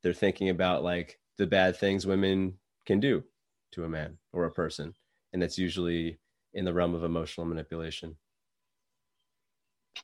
[0.02, 2.54] they're thinking about like the bad things women
[2.86, 3.24] can do
[3.72, 4.94] to a man or a person
[5.34, 6.18] and that's usually
[6.54, 8.16] in the realm of emotional manipulation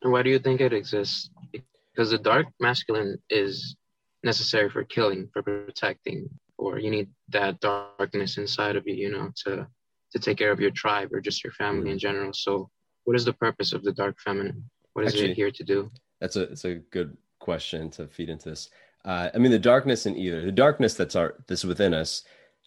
[0.02, 3.76] and why do you think it exists because the dark masculine is
[4.24, 9.32] necessary for killing, for protecting, or you need that darkness inside of you, you know,
[9.46, 9.68] to
[10.12, 12.34] to take care of your tribe or just your family in general.
[12.34, 12.70] So,
[13.06, 14.70] what is the purpose of the dark feminine?
[14.94, 15.92] What is Actually, it here to do?
[16.20, 18.70] That's a it's a good question to feed into this.
[19.04, 22.24] Uh, I mean, the darkness in either the darkness that's our that's within us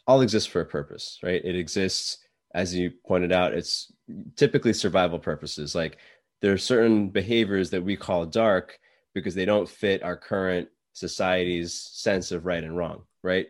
[0.06, 1.44] all exists for a purpose, right?
[1.44, 2.18] It exists,
[2.54, 3.92] as you pointed out, it's
[4.36, 5.74] typically survival purposes.
[5.74, 5.98] Like
[6.40, 8.78] there are certain behaviors that we call dark
[9.14, 13.46] because they don't fit our current society's sense of right and wrong, right?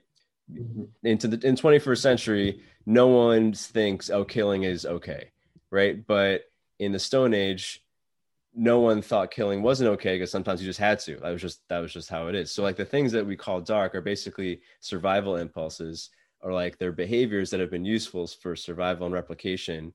[0.53, 0.85] Mm-hmm.
[1.07, 5.31] Into the in 21st century, no one thinks oh killing is okay,
[5.71, 6.07] right?
[6.07, 6.43] But
[6.79, 7.83] in the Stone Age,
[8.55, 11.17] no one thought killing wasn't okay because sometimes you just had to.
[11.17, 12.53] That was just that was just how it is.
[12.53, 16.11] So like the things that we call dark are basically survival impulses
[16.45, 19.95] or like their behaviors that have been useful for survival and replication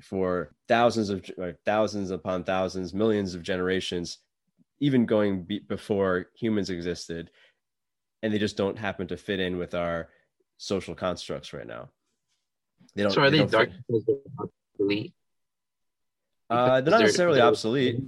[0.00, 1.30] for thousands of
[1.66, 4.18] thousands upon thousands, millions of generations
[4.80, 7.30] even going be- before humans existed.
[8.22, 10.08] And they just don't happen to fit in with our
[10.56, 11.90] social constructs right now.
[12.94, 13.70] They don't so are they, they dark
[14.40, 15.14] obsolete?
[16.48, 18.00] Uh, they're not necessarily obsolete.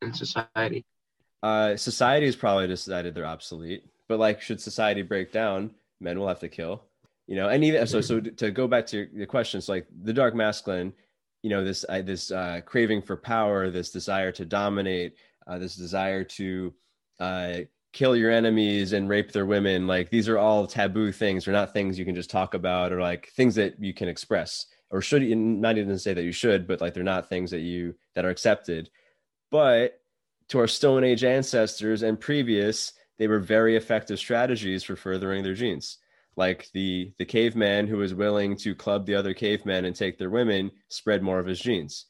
[0.00, 0.86] in society.
[1.42, 3.84] Uh, society has probably decided they're obsolete.
[4.08, 6.84] But like should society break down men will have to kill
[7.26, 10.12] you know and even so so to go back to your, your questions like the
[10.12, 10.92] dark masculine
[11.42, 15.14] you know this uh, this uh, craving for power this desire to dominate
[15.46, 16.72] uh, this desire to
[17.20, 17.58] uh,
[17.92, 21.44] kill your enemies and rape their women like these are all taboo things.
[21.44, 24.66] They're not things you can just talk about or like things that you can express
[24.90, 27.94] or should not even say that you should but like they're not things that you
[28.14, 28.90] that are accepted.
[29.50, 30.00] But
[30.50, 35.54] to our stone age ancestors and previous they were very effective strategies for furthering their
[35.54, 35.98] genes
[36.36, 40.30] like the the caveman who was willing to club the other cavemen and take their
[40.30, 42.06] women spread more of his genes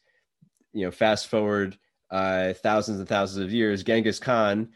[0.73, 1.77] you know fast forward
[2.11, 3.83] uh, thousands and thousands of years.
[3.83, 4.69] Genghis Khan,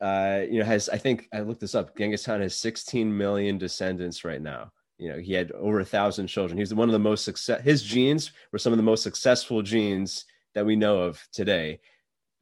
[0.00, 1.96] uh, you know, has I think I looked this up.
[1.96, 4.72] Genghis Khan has 16 million descendants right now.
[4.98, 6.58] You know, he had over a thousand children.
[6.58, 7.62] He's one of the most success.
[7.62, 11.80] His genes were some of the most successful genes that we know of today,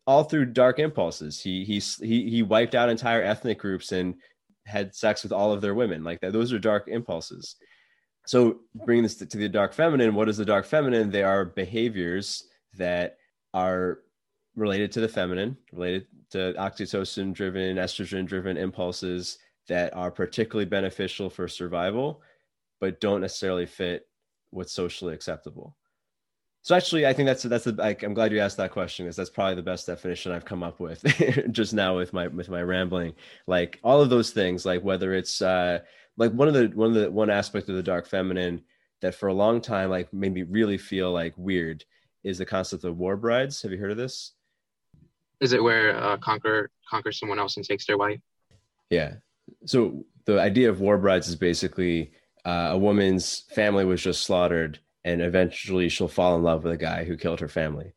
[0.06, 1.40] all through dark impulses.
[1.40, 4.16] He he he wiped out entire ethnic groups and
[4.66, 6.04] had sex with all of their women.
[6.04, 7.56] Like that, those are dark impulses.
[8.26, 11.10] So bringing this to, to the dark feminine, what is the dark feminine?
[11.10, 13.16] They are behaviors that
[13.52, 13.98] are
[14.54, 19.38] related to the feminine, related to oxytocin driven, estrogen driven impulses
[19.68, 22.22] that are particularly beneficial for survival,
[22.80, 24.06] but don't necessarily fit
[24.50, 25.76] what's socially acceptable.
[26.64, 27.96] So actually, I think that's that's the.
[28.04, 30.78] I'm glad you asked that question because that's probably the best definition I've come up
[30.78, 31.02] with
[31.50, 33.14] just now with my with my rambling.
[33.48, 35.80] Like all of those things, like whether it's uh,
[36.16, 38.62] like one of the one of the one aspect of the dark feminine
[39.00, 41.84] that for a long time like made me really feel like weird
[42.22, 43.60] is the concept of war brides.
[43.62, 44.32] Have you heard of this?
[45.40, 48.20] Is it where uh, conquer conquer someone else and takes their wife?
[48.88, 49.14] Yeah.
[49.66, 52.12] So the idea of war brides is basically
[52.44, 56.76] uh, a woman's family was just slaughtered and eventually she'll fall in love with a
[56.76, 57.92] guy who killed her family.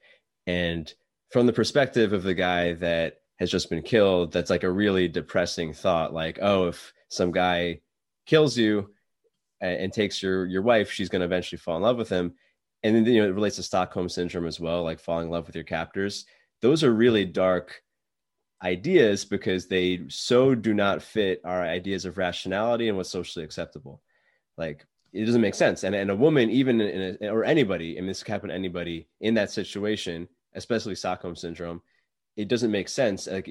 [0.47, 0.91] And
[1.31, 5.07] from the perspective of the guy that has just been killed, that's like a really
[5.07, 6.13] depressing thought.
[6.13, 7.81] Like, oh, if some guy
[8.25, 8.89] kills you
[9.61, 12.33] and, and takes your your wife, she's going to eventually fall in love with him.
[12.83, 15.47] And then you know it relates to Stockholm syndrome as well, like falling in love
[15.47, 16.25] with your captors.
[16.61, 17.81] Those are really dark
[18.63, 24.01] ideas because they so do not fit our ideas of rationality and what's socially acceptable.
[24.57, 24.85] Like
[25.15, 25.84] it doesn't make sense.
[25.84, 29.08] And, and a woman, even in a, or anybody, and this could happen to anybody
[29.21, 31.82] in that situation, especially Stockholm syndrome,
[32.36, 33.28] it doesn't make sense.
[33.28, 33.49] Like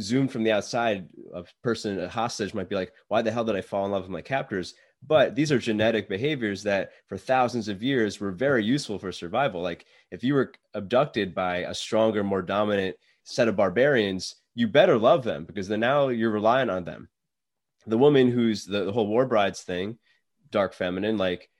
[0.00, 3.56] zoomed from the outside, a person, a hostage might be like, why the hell did
[3.56, 4.74] I fall in love with my captors?
[5.06, 9.60] But these are genetic behaviors that for thousands of years were very useful for survival.
[9.60, 14.96] Like if you were abducted by a stronger, more dominant set of barbarians, you better
[14.96, 17.08] love them because then now you're relying on them.
[17.86, 19.98] The woman who's the, the whole war brides thing,
[20.52, 21.50] dark feminine like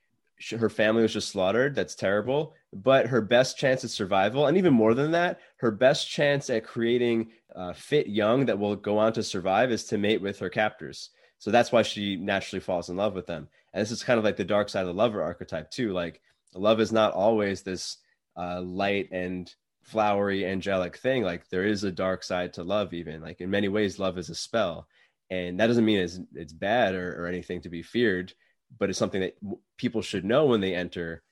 [0.50, 1.74] her family was just slaughtered.
[1.74, 2.54] That's terrible.
[2.72, 6.64] But her best chance at survival and even more than that her best chance at
[6.64, 10.50] creating uh, fit young that will go on to survive is to mate with her
[10.50, 11.10] captors.
[11.38, 13.48] So that's why she naturally falls in love with them.
[13.72, 15.92] And this is kind of like the dark side of the lover archetype too.
[15.92, 16.20] Like
[16.54, 17.98] love is not always this
[18.36, 19.52] uh, light and
[19.82, 21.22] flowery angelic thing.
[21.22, 23.20] Like there is a dark side to love even.
[23.20, 24.88] Like in many ways love is a spell.
[25.30, 28.34] And that doesn't mean it's, it's bad or, or anything to be feared
[28.78, 29.36] but it's something that
[29.76, 31.22] people should know when they enter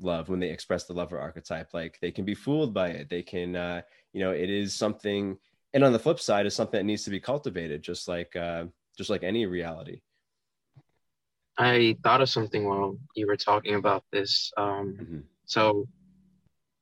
[0.00, 1.74] love when they express the lover archetype.
[1.74, 3.08] Like they can be fooled by it.
[3.08, 5.38] They can uh, you know it is something
[5.74, 8.64] and on the flip side is something that needs to be cultivated just like uh,
[8.96, 10.00] just like any reality.
[11.56, 15.18] I thought of something while you were talking about this um, mm-hmm.
[15.44, 15.88] so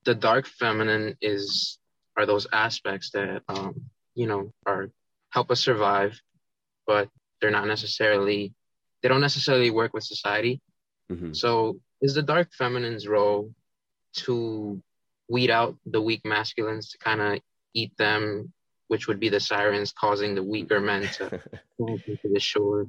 [0.04, 1.78] the dark feminine is
[2.16, 3.74] are those aspects that um,
[4.14, 4.90] you know are
[5.30, 6.20] help us survive
[6.87, 7.09] but
[7.40, 8.52] they're not necessarily
[9.07, 10.61] they don't necessarily work with society.
[11.12, 11.33] Mm-hmm.
[11.33, 13.55] So is the dark feminine's role
[14.25, 14.83] to
[15.29, 17.38] weed out the weak masculines to kind of
[17.73, 18.53] eat them,
[18.88, 21.40] which would be the sirens causing the weaker men to
[21.79, 22.88] go into the shore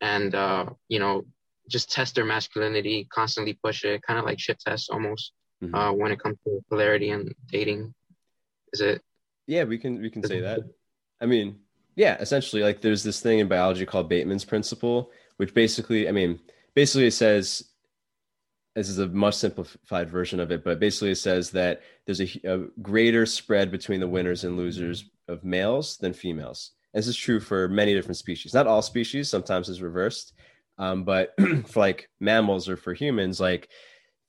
[0.00, 1.24] and uh, you know
[1.68, 5.74] just test their masculinity, constantly push it, kind of like shit tests almost mm-hmm.
[5.74, 7.92] uh, when it comes to polarity and dating.
[8.72, 9.02] Is it?
[9.48, 10.60] Yeah, we can we can say that.
[11.20, 11.58] I mean,
[12.00, 16.40] yeah, essentially, like there's this thing in biology called Bateman's principle, which basically, I mean,
[16.74, 17.62] basically it says
[18.74, 22.40] this is a much simplified version of it, but basically it says that there's a,
[22.44, 26.70] a, greater spread between the winners and losers of males than females.
[26.94, 28.54] And this is true for many different species.
[28.54, 30.32] Not all species, sometimes it's reversed.
[30.78, 31.34] Um, but
[31.66, 33.68] for like mammals or for humans, like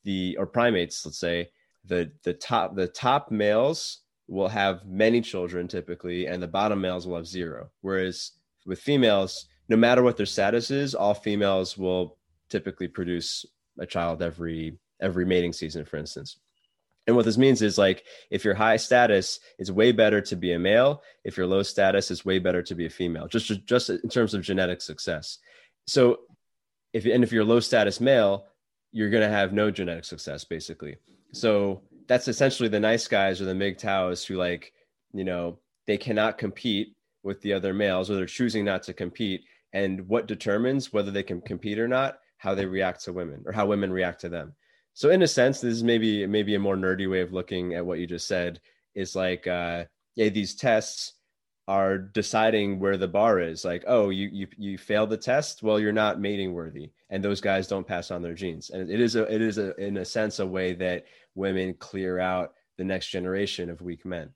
[0.03, 1.51] the or primates, let's say,
[1.85, 7.07] the the top the top males will have many children typically, and the bottom males
[7.07, 7.69] will have zero.
[7.81, 8.31] Whereas
[8.65, 12.17] with females, no matter what their status is, all females will
[12.49, 13.45] typically produce
[13.79, 16.37] a child every every mating season, for instance.
[17.07, 20.53] And what this means is like if you're high status, it's way better to be
[20.53, 21.01] a male.
[21.23, 24.33] If you're low status, it's way better to be a female, just just in terms
[24.33, 25.39] of genetic success.
[25.87, 26.19] So
[26.93, 28.45] if and if you're low status male,
[28.91, 30.97] you're gonna have no genetic success basically.
[31.33, 34.73] So that's essentially the nice guys or the MGTOWs who like,
[35.13, 36.93] you know, they cannot compete
[37.23, 39.45] with the other males or they're choosing not to compete.
[39.71, 43.53] And what determines whether they can compete or not how they react to women or
[43.53, 44.53] how women react to them.
[44.93, 47.85] So in a sense this is maybe maybe a more nerdy way of looking at
[47.85, 48.59] what you just said
[48.93, 51.13] is like uh yeah these tests
[51.69, 53.63] are deciding where the bar is.
[53.63, 55.63] Like oh you you you failed the test?
[55.63, 56.91] Well you're not mating worthy.
[57.09, 58.69] And those guys don't pass on their genes.
[58.69, 62.19] And it is a it is a in a sense a way that women clear
[62.19, 64.29] out the next generation of weak men.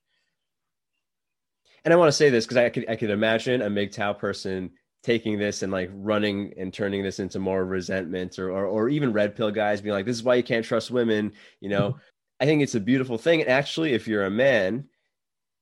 [1.84, 4.72] And i want to say this because i could i could imagine a MGTOW person
[5.04, 9.14] taking this and like running and turning this into more resentment or, or, or even
[9.14, 11.98] red pill guys being like this is why you can't trust women you know?
[12.40, 13.40] I think it's a beautiful thing.
[13.40, 14.90] And actually if you're a man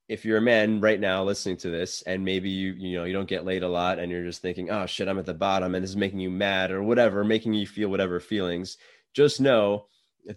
[0.10, 3.14] if you're a man right now listening to this and maybe you you know you
[3.14, 5.76] don't get laid a lot and you're just thinking oh shit i'm at the bottom
[5.76, 8.78] and this is making you mad or whatever making you feel whatever feelings
[9.14, 9.86] just know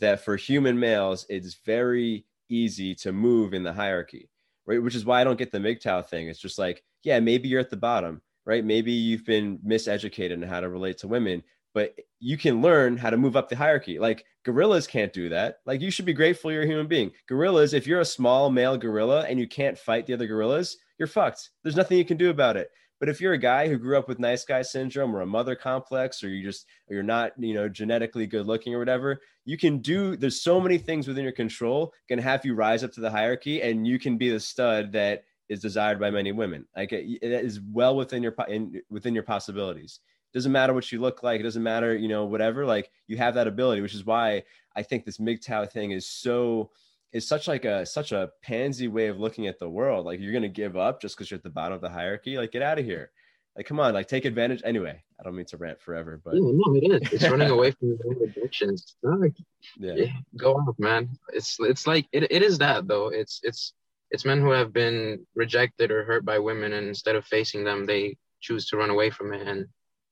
[0.00, 4.28] that for human males it's very easy to move in the hierarchy
[4.66, 7.48] right which is why i don't get the MGTOW thing it's just like yeah maybe
[7.48, 8.64] you're at the bottom right?
[8.64, 11.42] Maybe you've been miseducated in how to relate to women,
[11.74, 13.98] but you can learn how to move up the hierarchy.
[13.98, 15.58] Like gorillas can't do that.
[15.66, 17.10] Like you should be grateful you're a human being.
[17.28, 21.08] Gorillas, if you're a small male gorilla and you can't fight the other gorillas, you're
[21.08, 21.50] fucked.
[21.62, 22.70] There's nothing you can do about it.
[22.98, 25.54] But if you're a guy who grew up with nice guy syndrome or a mother
[25.54, 29.58] complex, or you just or you're not, you know, genetically good looking or whatever, you
[29.58, 30.16] can do.
[30.16, 33.60] There's so many things within your control can have you rise up to the hierarchy,
[33.62, 36.66] and you can be the stud that is desired by many women.
[36.76, 40.00] Like it, is well within your in, within your possibilities.
[40.32, 41.40] Doesn't matter what you look like.
[41.40, 42.66] It doesn't matter, you know, whatever.
[42.66, 44.42] Like you have that ability, which is why
[44.74, 46.70] I think this MGTOW thing is so
[47.16, 50.04] is such like a such a pansy way of looking at the world.
[50.04, 52.36] Like you're gonna give up just because you're at the bottom of the hierarchy.
[52.36, 53.10] Like get out of here.
[53.56, 54.60] Like come on, like take advantage.
[54.64, 57.12] Anyway, I don't mean to rant forever, but yeah, no, it is.
[57.12, 58.96] It's running away from your own addictions.
[59.02, 59.34] Like,
[59.78, 59.94] yeah.
[59.94, 61.08] yeah, go off, man.
[61.32, 63.08] It's it's like it, it is that though.
[63.08, 63.72] It's it's
[64.10, 67.86] it's men who have been rejected or hurt by women, and instead of facing them,
[67.86, 69.46] they choose to run away from it.
[69.48, 69.66] And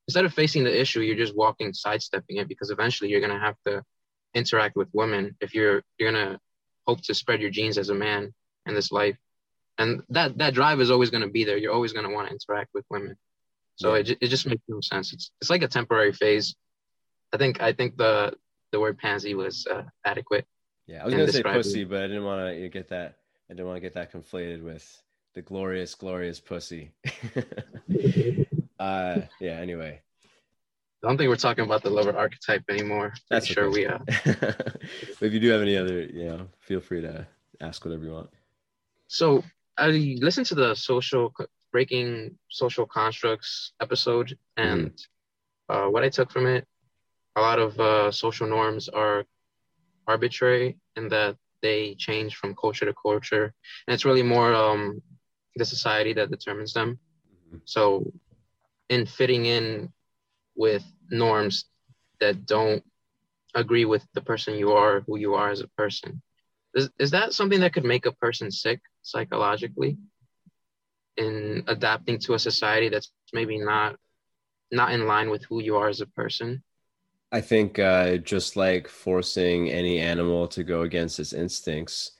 [0.09, 3.57] instead of facing the issue, you're just walking, sidestepping it because eventually you're gonna have
[3.67, 3.85] to
[4.35, 6.41] interact with women if you're you're gonna
[6.87, 8.33] hope to spread your genes as a man
[8.67, 9.17] in this life.
[9.79, 11.57] And that that drive is always going to be there.
[11.57, 13.17] You're always going to want to interact with women.
[13.77, 14.01] So yeah.
[14.01, 15.13] it, it just makes no sense.
[15.13, 16.55] It's it's like a temporary phase.
[17.35, 18.33] I think i think the
[18.71, 20.47] the word pansy was uh, adequate
[20.87, 23.17] yeah i was going to say pussy but i didn't want to get that
[23.51, 25.03] i didn't want to get that conflated with
[25.35, 26.93] the glorious glorious pussy.
[28.77, 30.01] Uh yeah anyway
[31.05, 33.13] I don't think we're talking about the lover archetype anymore.
[33.29, 34.01] That's sure we are.
[35.21, 37.27] If you do have any other, you know, feel free to
[37.61, 38.31] ask whatever you want.
[39.09, 39.45] So
[39.77, 41.35] I listened to the social
[41.73, 45.73] breaking social constructs episode, and mm-hmm.
[45.75, 46.67] uh, what I took from it,
[47.37, 49.25] a lot of uh, social norms are
[50.07, 53.53] arbitrary in that they change from culture to culture,
[53.87, 55.03] and it's really more um,
[55.57, 56.99] the society that determines them.
[57.49, 57.59] Mm-hmm.
[57.67, 58.11] So,
[58.89, 59.93] in fitting in
[60.57, 61.67] with norms
[62.21, 62.83] that don't
[63.55, 66.21] agree with the person you are, who you are as a person.
[66.75, 69.97] Is, is that something that could make a person sick psychologically
[71.17, 73.97] in adapting to a society that's maybe not
[74.73, 76.63] not in line with who you are as a person?
[77.31, 82.13] I think uh, just like forcing any animal to go against its instincts,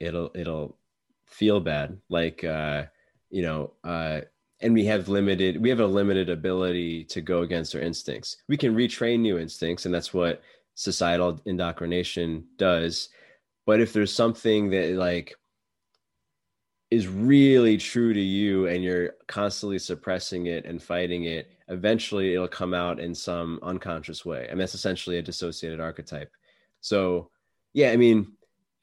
[0.00, 0.76] it'll it'll
[1.24, 1.98] feel bad.
[2.08, 2.84] Like uh,
[3.30, 4.22] you know, uh,
[4.60, 8.36] and we have limited we have a limited ability to go against our instincts.
[8.48, 10.42] We can retrain new instincts and that's what
[10.74, 13.08] societal indoctrination does.
[13.66, 15.34] But if there's something that like
[16.90, 22.48] is really true to you and you're constantly suppressing it and fighting it eventually it'll
[22.48, 24.48] come out in some unconscious way.
[24.50, 26.30] And that's essentially a dissociated archetype.
[26.80, 27.30] So
[27.72, 28.32] yeah i mean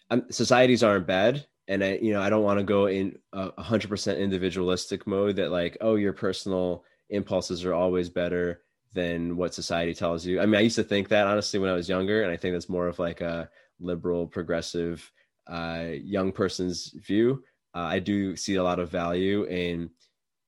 [0.10, 3.62] um, societies aren't bad and I, you know, I don't want to go in a
[3.62, 8.62] hundred percent individualistic mode that like, oh, your personal impulses are always better
[8.94, 10.40] than what society tells you.
[10.40, 12.56] I mean, I used to think that honestly when I was younger, and I think
[12.56, 13.50] that's more of like a
[13.80, 15.12] liberal, progressive,
[15.48, 17.44] uh, young person's view.
[17.76, 19.90] Uh, I do see a lot of value in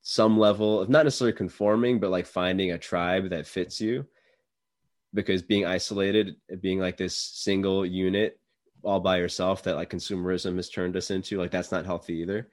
[0.02, 4.06] some level of not necessarily conforming, but like finding a tribe that fits you.
[5.12, 8.38] Because being isolated, being like this single unit
[8.82, 12.48] all by yourself that like consumerism has turned us into like that's not healthy either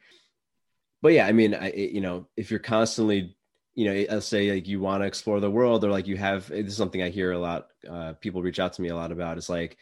[1.01, 3.35] but yeah i mean i you know if you're constantly
[3.75, 6.47] you know let's say like you want to explore the world or like you have
[6.49, 9.11] this is something i hear a lot uh, people reach out to me a lot
[9.11, 9.77] about is like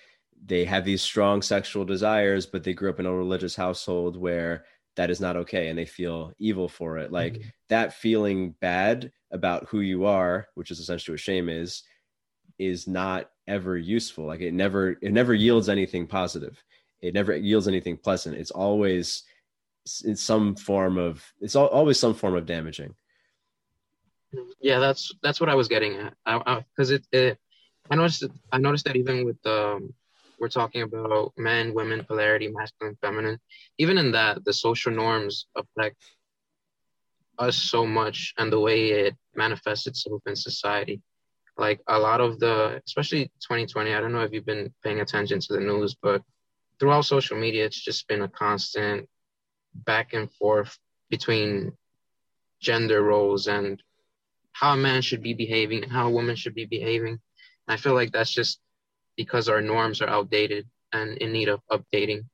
[0.45, 4.65] they have these strong sexual desires but they grew up in a religious household where
[4.95, 7.47] that is not okay and they feel evil for it like mm-hmm.
[7.69, 11.83] that feeling bad about who you are which is essentially what shame is
[12.59, 14.25] is not ever useful.
[14.25, 16.61] Like it never it never yields anything positive.
[17.01, 18.37] It never yields anything pleasant.
[18.37, 19.23] It's always
[20.03, 22.95] in some form of it's always some form of damaging.
[24.59, 26.13] Yeah that's that's what i was getting at.
[26.75, 27.37] Because it, it,
[27.89, 29.93] i noticed i noticed that even with um
[30.39, 33.39] we're talking about men women polarity masculine feminine
[33.77, 35.97] even in that the social norms affect
[37.37, 41.01] us so much and the way it manifests itself in society
[41.57, 45.39] like a lot of the especially 2020 i don't know if you've been paying attention
[45.39, 46.21] to the news but
[46.79, 49.07] throughout social media it's just been a constant
[49.73, 50.77] back and forth
[51.09, 51.71] between
[52.61, 53.81] gender roles and
[54.53, 57.19] how a man should be behaving and how a woman should be behaving.
[57.67, 58.59] And i feel like that's just
[59.17, 62.25] because our norms are outdated and in need of updating.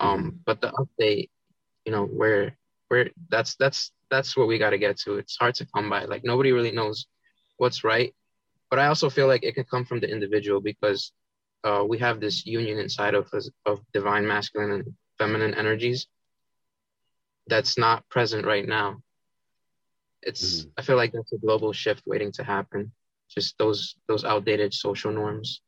[0.00, 1.28] Um but the update
[1.84, 2.56] you know where
[2.88, 5.18] where that's that's that's what we got to get to.
[5.18, 6.04] It's hard to come by.
[6.06, 7.06] Like nobody really knows
[7.58, 8.12] what's right
[8.70, 11.12] but I also feel like it can come from the individual because
[11.64, 16.06] uh, we have this union inside of us of divine masculine and feminine energies
[17.46, 19.02] that's not present right now.
[20.22, 20.70] It's mm-hmm.
[20.78, 22.92] I feel like that's a global shift waiting to happen.
[23.28, 25.60] just those those outdated social norms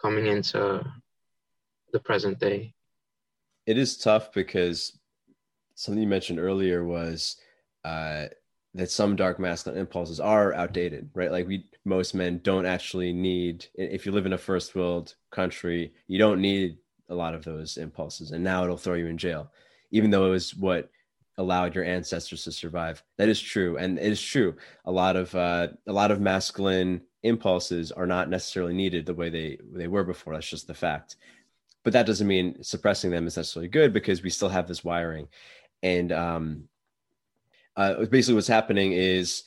[0.00, 0.84] coming into
[1.92, 2.74] the present day.
[3.66, 4.98] It is tough because
[5.74, 7.36] something you mentioned earlier was
[7.84, 8.26] uh,
[8.74, 11.30] that some dark masculine impulses are outdated, right?
[11.30, 13.66] Like we most men don't actually need.
[13.74, 17.76] If you live in a first world country, you don't need a lot of those
[17.76, 19.50] impulses, and now it'll throw you in jail,
[19.90, 20.90] even though it was what
[21.36, 23.02] allowed your ancestors to survive.
[23.18, 24.56] That is true, and it is true.
[24.84, 29.30] A lot of uh, a lot of masculine impulses are not necessarily needed the way
[29.30, 30.34] they they were before.
[30.34, 31.16] That's just the fact.
[31.84, 35.28] But that doesn't mean suppressing them is necessarily good because we still have this wiring.
[35.82, 36.68] And um,
[37.76, 39.44] uh, basically, what's happening is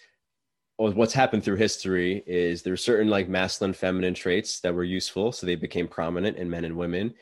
[0.78, 5.46] what's happened through history is there's certain like masculine feminine traits that were useful so
[5.46, 7.14] they became prominent in men and women.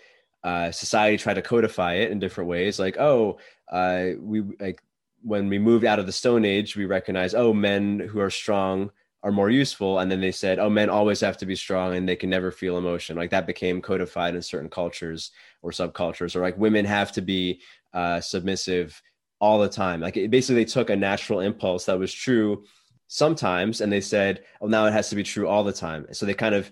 [0.43, 3.37] Uh, society tried to codify it in different ways like oh
[3.71, 4.81] uh, we like
[5.23, 8.91] when we moved out of the stone age we recognize oh men who are strong
[9.23, 12.07] are more useful and then they said oh men always have to be strong and
[12.07, 13.15] they can never feel emotion.
[13.15, 15.31] Like that became codified in certain cultures
[15.63, 17.61] or subcultures or like women have to be
[17.93, 19.01] uh, submissive
[19.39, 22.63] all the time like it, basically they took a natural impulse that was true
[23.07, 26.25] sometimes and they said oh now it has to be true all the time so
[26.25, 26.71] they kind of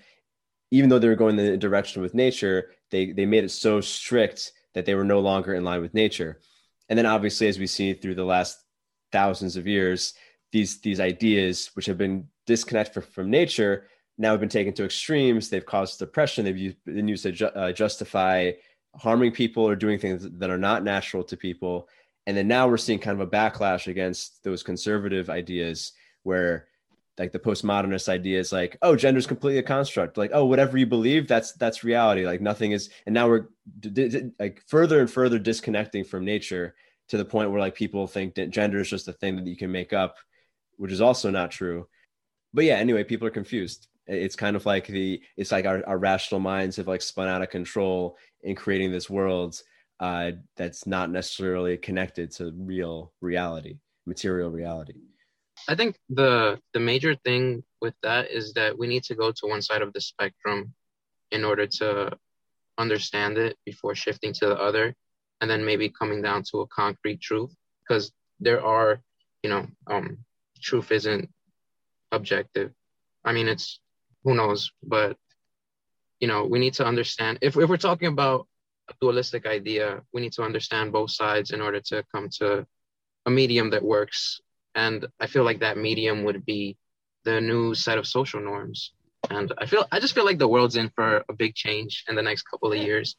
[0.74, 3.80] even though they were going in the direction with nature, they they made it so
[3.80, 6.40] strict that they were no longer in line with nature.
[6.90, 8.58] And then obviously, as we see through the last
[9.12, 10.16] thousands of years,
[10.52, 13.86] these these ideas which have been disconnected from nature
[14.18, 15.48] now have been taken to extremes.
[15.48, 16.44] They've caused depression.
[16.44, 18.54] They've used, been used to ju- uh, justify
[18.96, 21.88] harming people or doing things that are not natural to people.
[22.26, 25.92] And then now we're seeing kind of a backlash against those conservative ideas
[26.24, 26.68] where
[27.18, 30.18] like the postmodernist idea is like oh gender is completely a construct.
[30.18, 32.26] Like oh whatever you believe that's that's reality.
[32.26, 33.48] Like nothing is and now we're
[33.80, 36.76] d- d- like further and further disconnecting from nature
[37.10, 39.58] to the point where like people think that gender is just a thing that you
[39.58, 40.18] can make up
[40.78, 41.88] which is also not true.
[42.54, 43.88] But yeah anyway people are confused.
[44.08, 47.42] It's kind of like the it's like our, our rational minds have like spun out
[47.44, 49.62] of control in creating this world
[50.00, 54.96] uh, that's not necessarily connected to real reality material reality.
[55.68, 59.48] I think the the major thing with that is that we need to go to
[59.48, 60.74] one side of the spectrum
[61.32, 62.18] in order to
[62.78, 64.96] understand it before shifting to the other
[65.42, 69.00] and then maybe coming down to a concrete truth because there are
[69.44, 70.18] you know um
[70.62, 71.30] truth isn't
[72.12, 72.72] objective.
[73.24, 73.80] I mean it's
[74.24, 75.18] who knows but
[76.20, 78.48] you know we need to understand if, if we're talking about
[78.90, 80.02] a dualistic idea.
[80.14, 82.66] We need to understand both sides in order to come to
[83.26, 84.42] a medium that works.
[84.76, 86.78] And i feel like that medium would be
[87.26, 88.94] the new set of social norms.
[89.30, 92.16] And i feel i just feel like the world's in for a big change in
[92.16, 93.16] the next couple of years.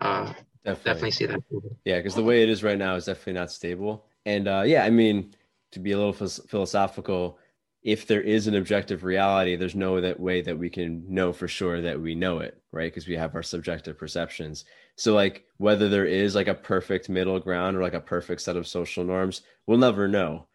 [0.00, 0.32] Uh
[0.64, 1.40] definitely, definitely see that.
[1.84, 4.04] Yeah because the way it is right now is definitely not stable.
[4.26, 5.34] And uh yeah i mean
[5.72, 7.38] to be a little philosophical
[7.82, 11.48] if there is an objective reality there's no that way that we can know for
[11.48, 12.90] sure that we know it right?
[12.92, 14.64] Because we have our subjective perceptions.
[14.96, 18.56] So like whether there is like a perfect middle ground or like a perfect set
[18.56, 20.46] of social norms we'll never know.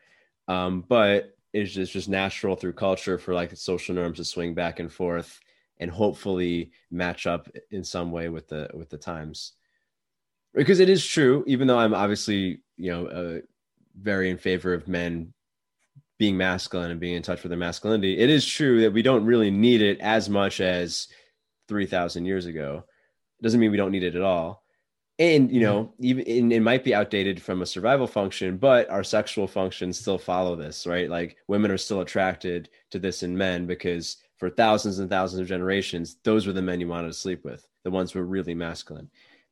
[0.49, 4.79] Um, but it's just, just natural through culture for like social norms to swing back
[4.79, 5.39] and forth
[5.79, 9.53] and hopefully match up in some way with the with the times.
[10.53, 13.39] Because it is true even though i'm obviously you know uh,
[14.01, 15.33] very in favor of men
[16.17, 19.25] being masculine and being in touch with their masculinity it is true that we don't
[19.25, 21.07] really need it as much as
[21.67, 22.83] 3000 years ago.
[23.39, 24.63] It doesn't mean we don't need it at all.
[25.19, 29.47] And you know even it might be outdated from a survival function but our sexual
[29.47, 31.09] functions still follow this right?
[31.09, 35.47] Like women are still attracted to this in men because for thousands and thousands of
[35.47, 38.53] generations those were the men you wanted to sleep with the ones who were really
[38.53, 39.09] masculine.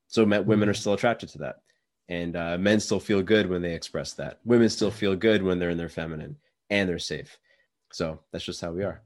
[0.07, 0.79] So men, women are mm-hmm.
[0.79, 1.61] still attracted to that.
[2.07, 4.39] And uh, men still feel good when they express that.
[4.45, 6.37] Women still feel good when they're in their feminine
[6.69, 7.37] and they're safe
[7.91, 9.01] so that's just how we are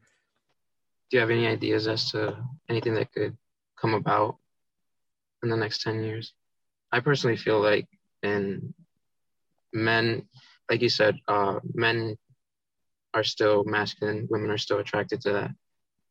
[1.10, 2.38] do you have any ideas as to
[2.70, 3.36] anything that could
[3.80, 4.38] come about
[5.44, 6.34] in the next 10 years
[6.92, 7.88] I personally feel like
[8.24, 8.74] in
[9.74, 10.28] men,
[10.70, 12.18] like you said, uh, men
[13.14, 15.52] are still masculine, women are still attracted to that.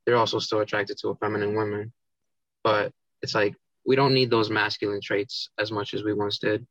[0.04, 1.92] They're also still attracted to a feminine woman.
[2.64, 2.92] But
[3.22, 3.54] it's like
[3.86, 6.66] we don't need those masculine traits as much as we once did.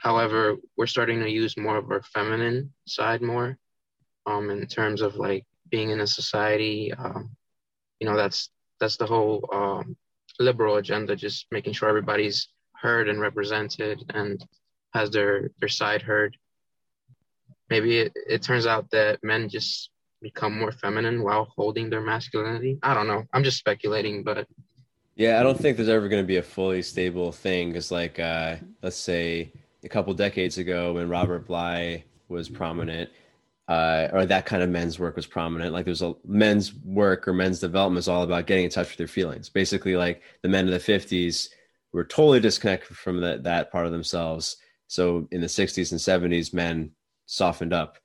[0.00, 3.58] However, we're starting to use more of our feminine side more
[4.26, 6.92] um, in terms of like being in a society.
[6.92, 7.36] Um,
[8.00, 9.96] you know, that's that's the whole um,
[10.38, 12.48] liberal agenda, just making sure everybody's
[12.80, 14.42] heard and represented and
[14.94, 16.36] has their their side heard
[17.68, 19.90] maybe it, it turns out that men just
[20.20, 24.46] become more feminine while holding their masculinity i don't know i'm just speculating but
[25.14, 28.18] yeah i don't think there's ever going to be a fully stable thing because like
[28.18, 29.50] uh let's say
[29.84, 33.10] a couple decades ago when robert bly was prominent
[33.70, 35.72] uh, or that kind of men's work was prominent.
[35.72, 38.96] Like there's a men's work or men's development is all about getting in touch with
[38.96, 39.48] their feelings.
[39.48, 41.50] Basically, like the men of the 50s
[41.92, 44.56] were totally disconnected from that that part of themselves.
[44.88, 46.90] So in the 60s and 70s, men
[47.26, 47.98] softened up.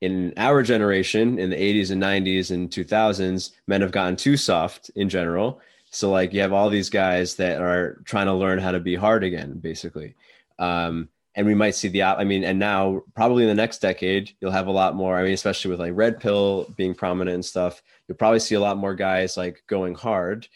[0.00, 4.90] In our generation, in the 80s and 90s and 2000s, men have gotten too soft
[4.96, 5.60] in general.
[5.90, 8.96] So like you have all these guys that are trying to learn how to be
[8.96, 10.16] hard again, basically.
[10.60, 14.32] Um, and we might see the i mean and now probably in the next decade
[14.40, 17.44] you'll have a lot more i mean especially with like red pill being prominent and
[17.44, 20.48] stuff you'll probably see a lot more guys like going hard.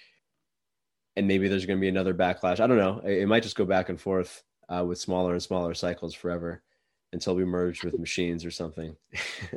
[1.14, 2.59] And maybe there's going to be another backlash.
[2.59, 3.00] I don't know.
[3.05, 6.64] It, it might just go back and forth uh, with smaller and smaller cycles forever
[7.12, 8.96] until we merge with machines or something.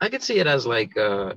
[0.00, 1.34] I could see it as like uh,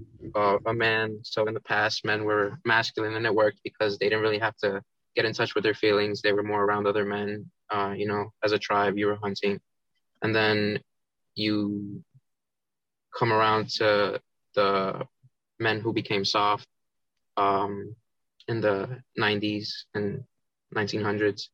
[0.66, 1.20] a man.
[1.22, 4.58] So in the past men were masculine and it worked because they didn't really have
[4.64, 4.82] to
[5.16, 6.22] get in touch with their feelings.
[6.22, 7.50] They were more around other men.
[7.70, 9.60] Uh, you know, as a tribe, you were hunting,
[10.22, 10.80] and then
[11.34, 12.04] you
[13.18, 14.22] come around to
[14.54, 15.08] the
[15.60, 16.68] men who became soft
[17.38, 17.96] um,
[18.48, 20.24] in the 90s and
[20.76, 21.50] 1900s,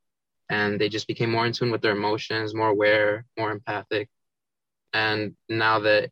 [0.49, 4.09] and they just became more in tune with their emotions, more aware, more empathic.
[4.93, 6.11] And now that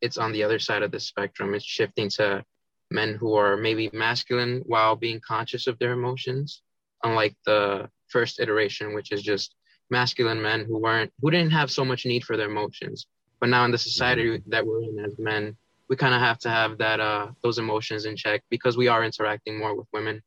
[0.00, 2.44] it's on the other side of the spectrum, it's shifting to
[2.90, 6.62] men who are maybe masculine while being conscious of their emotions,
[7.04, 9.54] unlike the first iteration, which is just
[9.90, 13.06] masculine men who weren't who didn't have so much need for their emotions.
[13.40, 15.56] But now in the society that we're in as men,
[15.88, 19.04] we kind of have to have that uh those emotions in check because we are
[19.04, 20.22] interacting more with women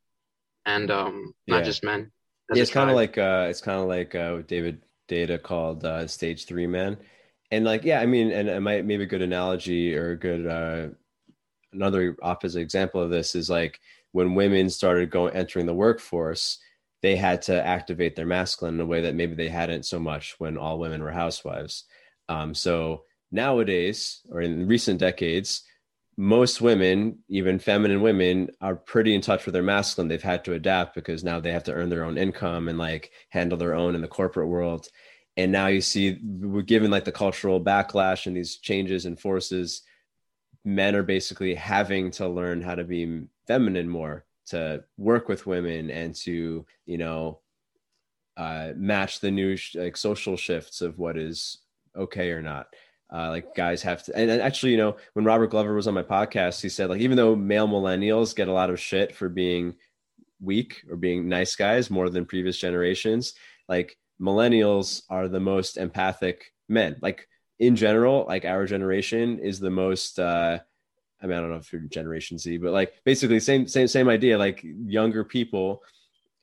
[0.65, 1.63] and um not yeah.
[1.63, 2.11] just men.
[2.53, 6.07] Yeah, it's kind of like uh it's kind of like uh David Deida called uh
[6.07, 6.97] stage three man.
[7.51, 10.47] And like, yeah, I mean, and it might maybe a good analogy or a good
[10.47, 10.95] uh
[11.73, 13.79] another opposite example of this is like
[14.11, 16.59] when women started going entering the workforce
[17.01, 20.35] they had to activate their masculine in a way that maybe they hadn't so much
[20.39, 21.83] when all women were housewives.
[22.29, 25.63] Um, so nowadays or in recent decades
[26.17, 30.07] most women even feminine women are pretty in touch with their masculine.
[30.07, 33.11] They've had to adapt because now they have to earn their own income and like
[33.29, 34.87] handle their own in the corporate world.
[35.37, 39.81] And now you see we're given like the cultural backlash and these changes and forces
[40.65, 45.89] men are basically having to learn how to be feminine more to work with women
[45.89, 47.39] and to you know
[48.37, 51.59] uh, match the new sh- like social shifts of what is
[51.95, 52.67] okay or not.
[53.13, 55.93] Uh, like guys have to and, and, actually you know when robert glover was on
[55.93, 59.29] my podcast he said like even though male millennials get a lot of shit for
[59.29, 59.75] being
[60.41, 63.35] weak or being nice guys more than previous generations
[63.69, 66.97] like millennials are the most empathic men.
[67.01, 67.27] Like
[67.59, 70.19] in general, like our generation is the most.
[70.19, 70.59] Uh,
[71.21, 74.09] I mean, I don't know if you're Generation Z, but like basically same same same
[74.09, 74.37] idea.
[74.37, 75.83] Like younger people,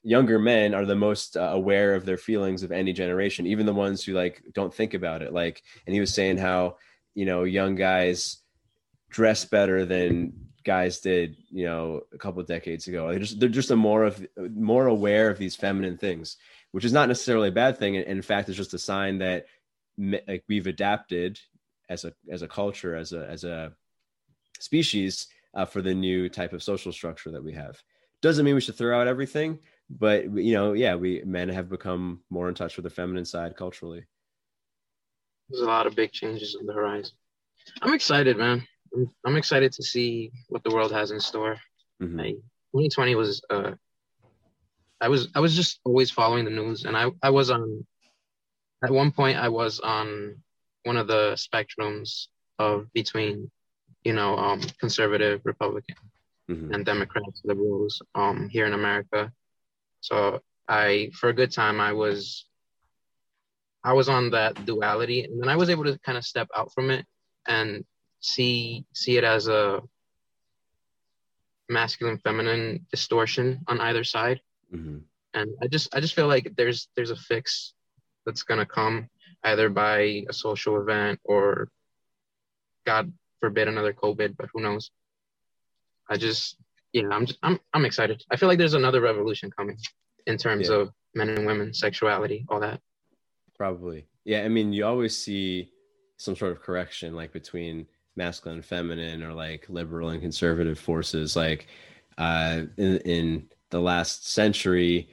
[0.03, 3.75] younger men are the most uh, aware of their feelings of any generation, even the
[3.75, 5.33] ones who like don't think about it.
[5.33, 6.77] Like, and he was saying how
[7.15, 8.39] you know young guys
[9.11, 10.33] dress better than
[10.65, 14.05] guys did you know a couple of decades ago they're just they're just a more
[14.05, 16.37] of more aware of these feminine things
[16.73, 19.47] which is not necessarily a bad thing and in fact it's just a sign that
[19.99, 21.39] like we've adapted
[21.89, 23.73] as a as a culture as a as a
[24.59, 27.83] species uh, for the new type of social structure that we have.
[28.23, 29.59] Doesn't mean we should throw out everything
[29.91, 33.57] but you know yeah we men have become more in touch with the feminine side
[33.57, 34.05] culturally.
[35.49, 37.13] There's a lot of big changes on the horizon.
[37.83, 38.67] I'm excited man.
[38.95, 41.57] I'm, I'm excited to see what the world has in store.
[42.01, 42.19] Mm-hmm.
[42.19, 42.35] like,
[42.73, 43.73] 2020 was uh
[45.03, 47.85] i was i was just always following the news and i i was on
[48.83, 50.37] at one point I was on
[50.85, 52.27] one of the spectrums
[52.59, 53.51] of between,
[54.05, 55.97] you know, um, conservative Republican
[56.49, 56.73] mm-hmm.
[56.73, 59.33] and Democrats, liberals um, here in America.
[60.01, 62.47] So I, for a good time, I was,
[63.85, 66.73] I was on that duality, and then I was able to kind of step out
[66.73, 67.07] from it
[67.47, 67.85] and
[68.21, 69.81] see see it as a
[71.71, 74.41] masculine feminine distortion on either side.
[74.75, 74.99] Mm-hmm.
[75.33, 77.73] And I just I just feel like there's there's a fix
[78.27, 79.09] that's going to come
[79.45, 81.69] either by a social event or
[82.87, 84.91] god forbid another covid but who knows?
[86.09, 86.57] I just
[86.93, 88.23] yeah i'm just i'm, I'm excited.
[88.31, 89.79] I feel like there's another revolution coming
[90.27, 90.77] in terms yeah.
[90.77, 92.81] of men and women sexuality all that.
[93.57, 94.07] Probably.
[94.25, 95.71] Yeah i mean you always see
[96.17, 101.37] some sort of correction like between masculine and feminine or like liberal and conservative forces.
[101.37, 101.67] Like
[102.19, 105.09] uh in, in the last century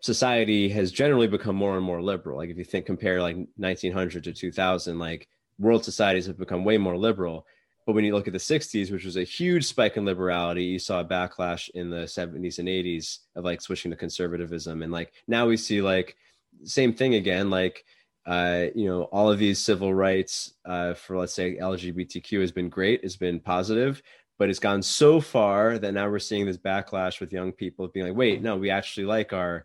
[0.00, 2.38] society has generally become more and more liberal.
[2.38, 5.28] Like if you think compare like 1900 to 2000, like
[5.58, 7.46] world societies have become way more liberal.
[7.86, 10.78] But when you look at the 60s, which was a huge spike in liberality, you
[10.78, 14.82] saw a backlash in the 70s and 80s of like switching to conservatism.
[14.82, 16.16] And like now we see like
[16.64, 17.84] same thing again, like
[18.26, 22.68] uh, you know, all of these civil rights uh, for let's say LGBTQ has been
[22.68, 24.02] great, it's been positive,
[24.38, 28.06] but it's gone so far that now we're seeing this backlash with young people being
[28.06, 29.64] like, wait, no, we actually like our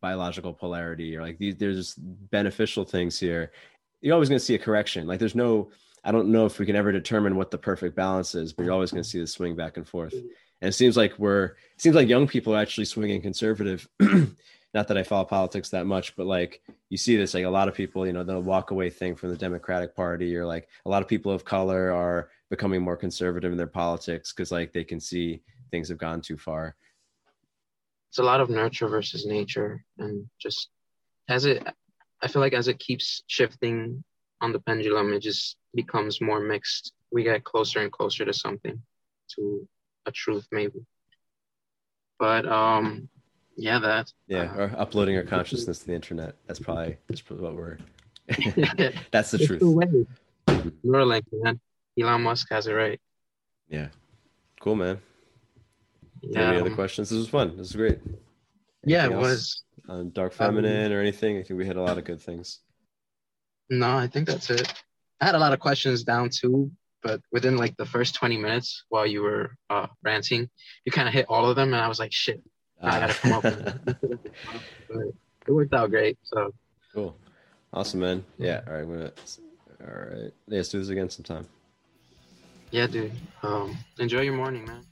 [0.00, 3.52] biological polarity or like these there's beneficial things here.
[4.00, 5.06] You're always going to see a correction.
[5.06, 5.70] Like there's no
[6.04, 8.72] I don't know if we can ever determine what the perfect balance is, but you're
[8.72, 10.12] always going to see the swing back and forth.
[10.12, 13.88] And it seems like we're it seems like young people are actually swinging conservative
[14.76, 17.66] not that I follow politics that much, but like you see this, like a lot
[17.66, 20.90] of people, you know, the walk away thing from the Democratic Party, or like a
[20.90, 24.84] lot of people of color are becoming more conservative in their politics because like they
[24.84, 25.40] can see
[25.70, 26.76] things have gone too far.
[28.16, 30.70] It's a lot of nurture versus nature, and just
[31.28, 31.62] as it,
[32.22, 34.02] I feel like as it keeps shifting
[34.40, 36.94] on the pendulum, it just becomes more mixed.
[37.12, 38.80] We get closer and closer to something,
[39.34, 39.68] to
[40.06, 40.86] a truth maybe.
[42.18, 43.10] But um,
[43.54, 44.10] yeah, that.
[44.28, 46.36] Yeah, uh, or uploading our consciousness to the internet.
[46.46, 47.76] That's probably that's probably what we're.
[49.10, 49.60] that's the truth.
[49.60, 50.06] The
[50.86, 51.60] Neuralink, man.
[52.00, 52.98] Elon Musk has it right.
[53.68, 53.88] Yeah.
[54.58, 55.02] Cool, man.
[56.28, 56.48] Yeah.
[56.50, 57.10] Any other questions?
[57.10, 57.50] This was fun.
[57.50, 57.98] This was great.
[58.02, 58.20] Anything
[58.84, 59.62] yeah, it was.
[59.88, 61.38] On Dark Feminine um, or anything?
[61.38, 62.60] I think we hit a lot of good things.
[63.70, 64.72] No, I think that's it.
[65.20, 66.70] I had a lot of questions down too,
[67.02, 70.48] but within like the first 20 minutes while you were uh, ranting,
[70.84, 72.42] you kind of hit all of them, and I was like, shit,
[72.82, 74.32] I gotta come up with it.
[75.46, 76.18] it worked out great.
[76.24, 76.52] So
[76.94, 77.16] cool.
[77.72, 78.24] Awesome, man.
[78.38, 78.62] Yeah.
[78.66, 78.86] All right.
[78.86, 79.12] Gonna,
[79.80, 80.32] all right.
[80.48, 81.46] Yeah, let's do this again sometime.
[82.70, 83.12] Yeah, dude.
[83.42, 84.84] Um, enjoy your morning, man.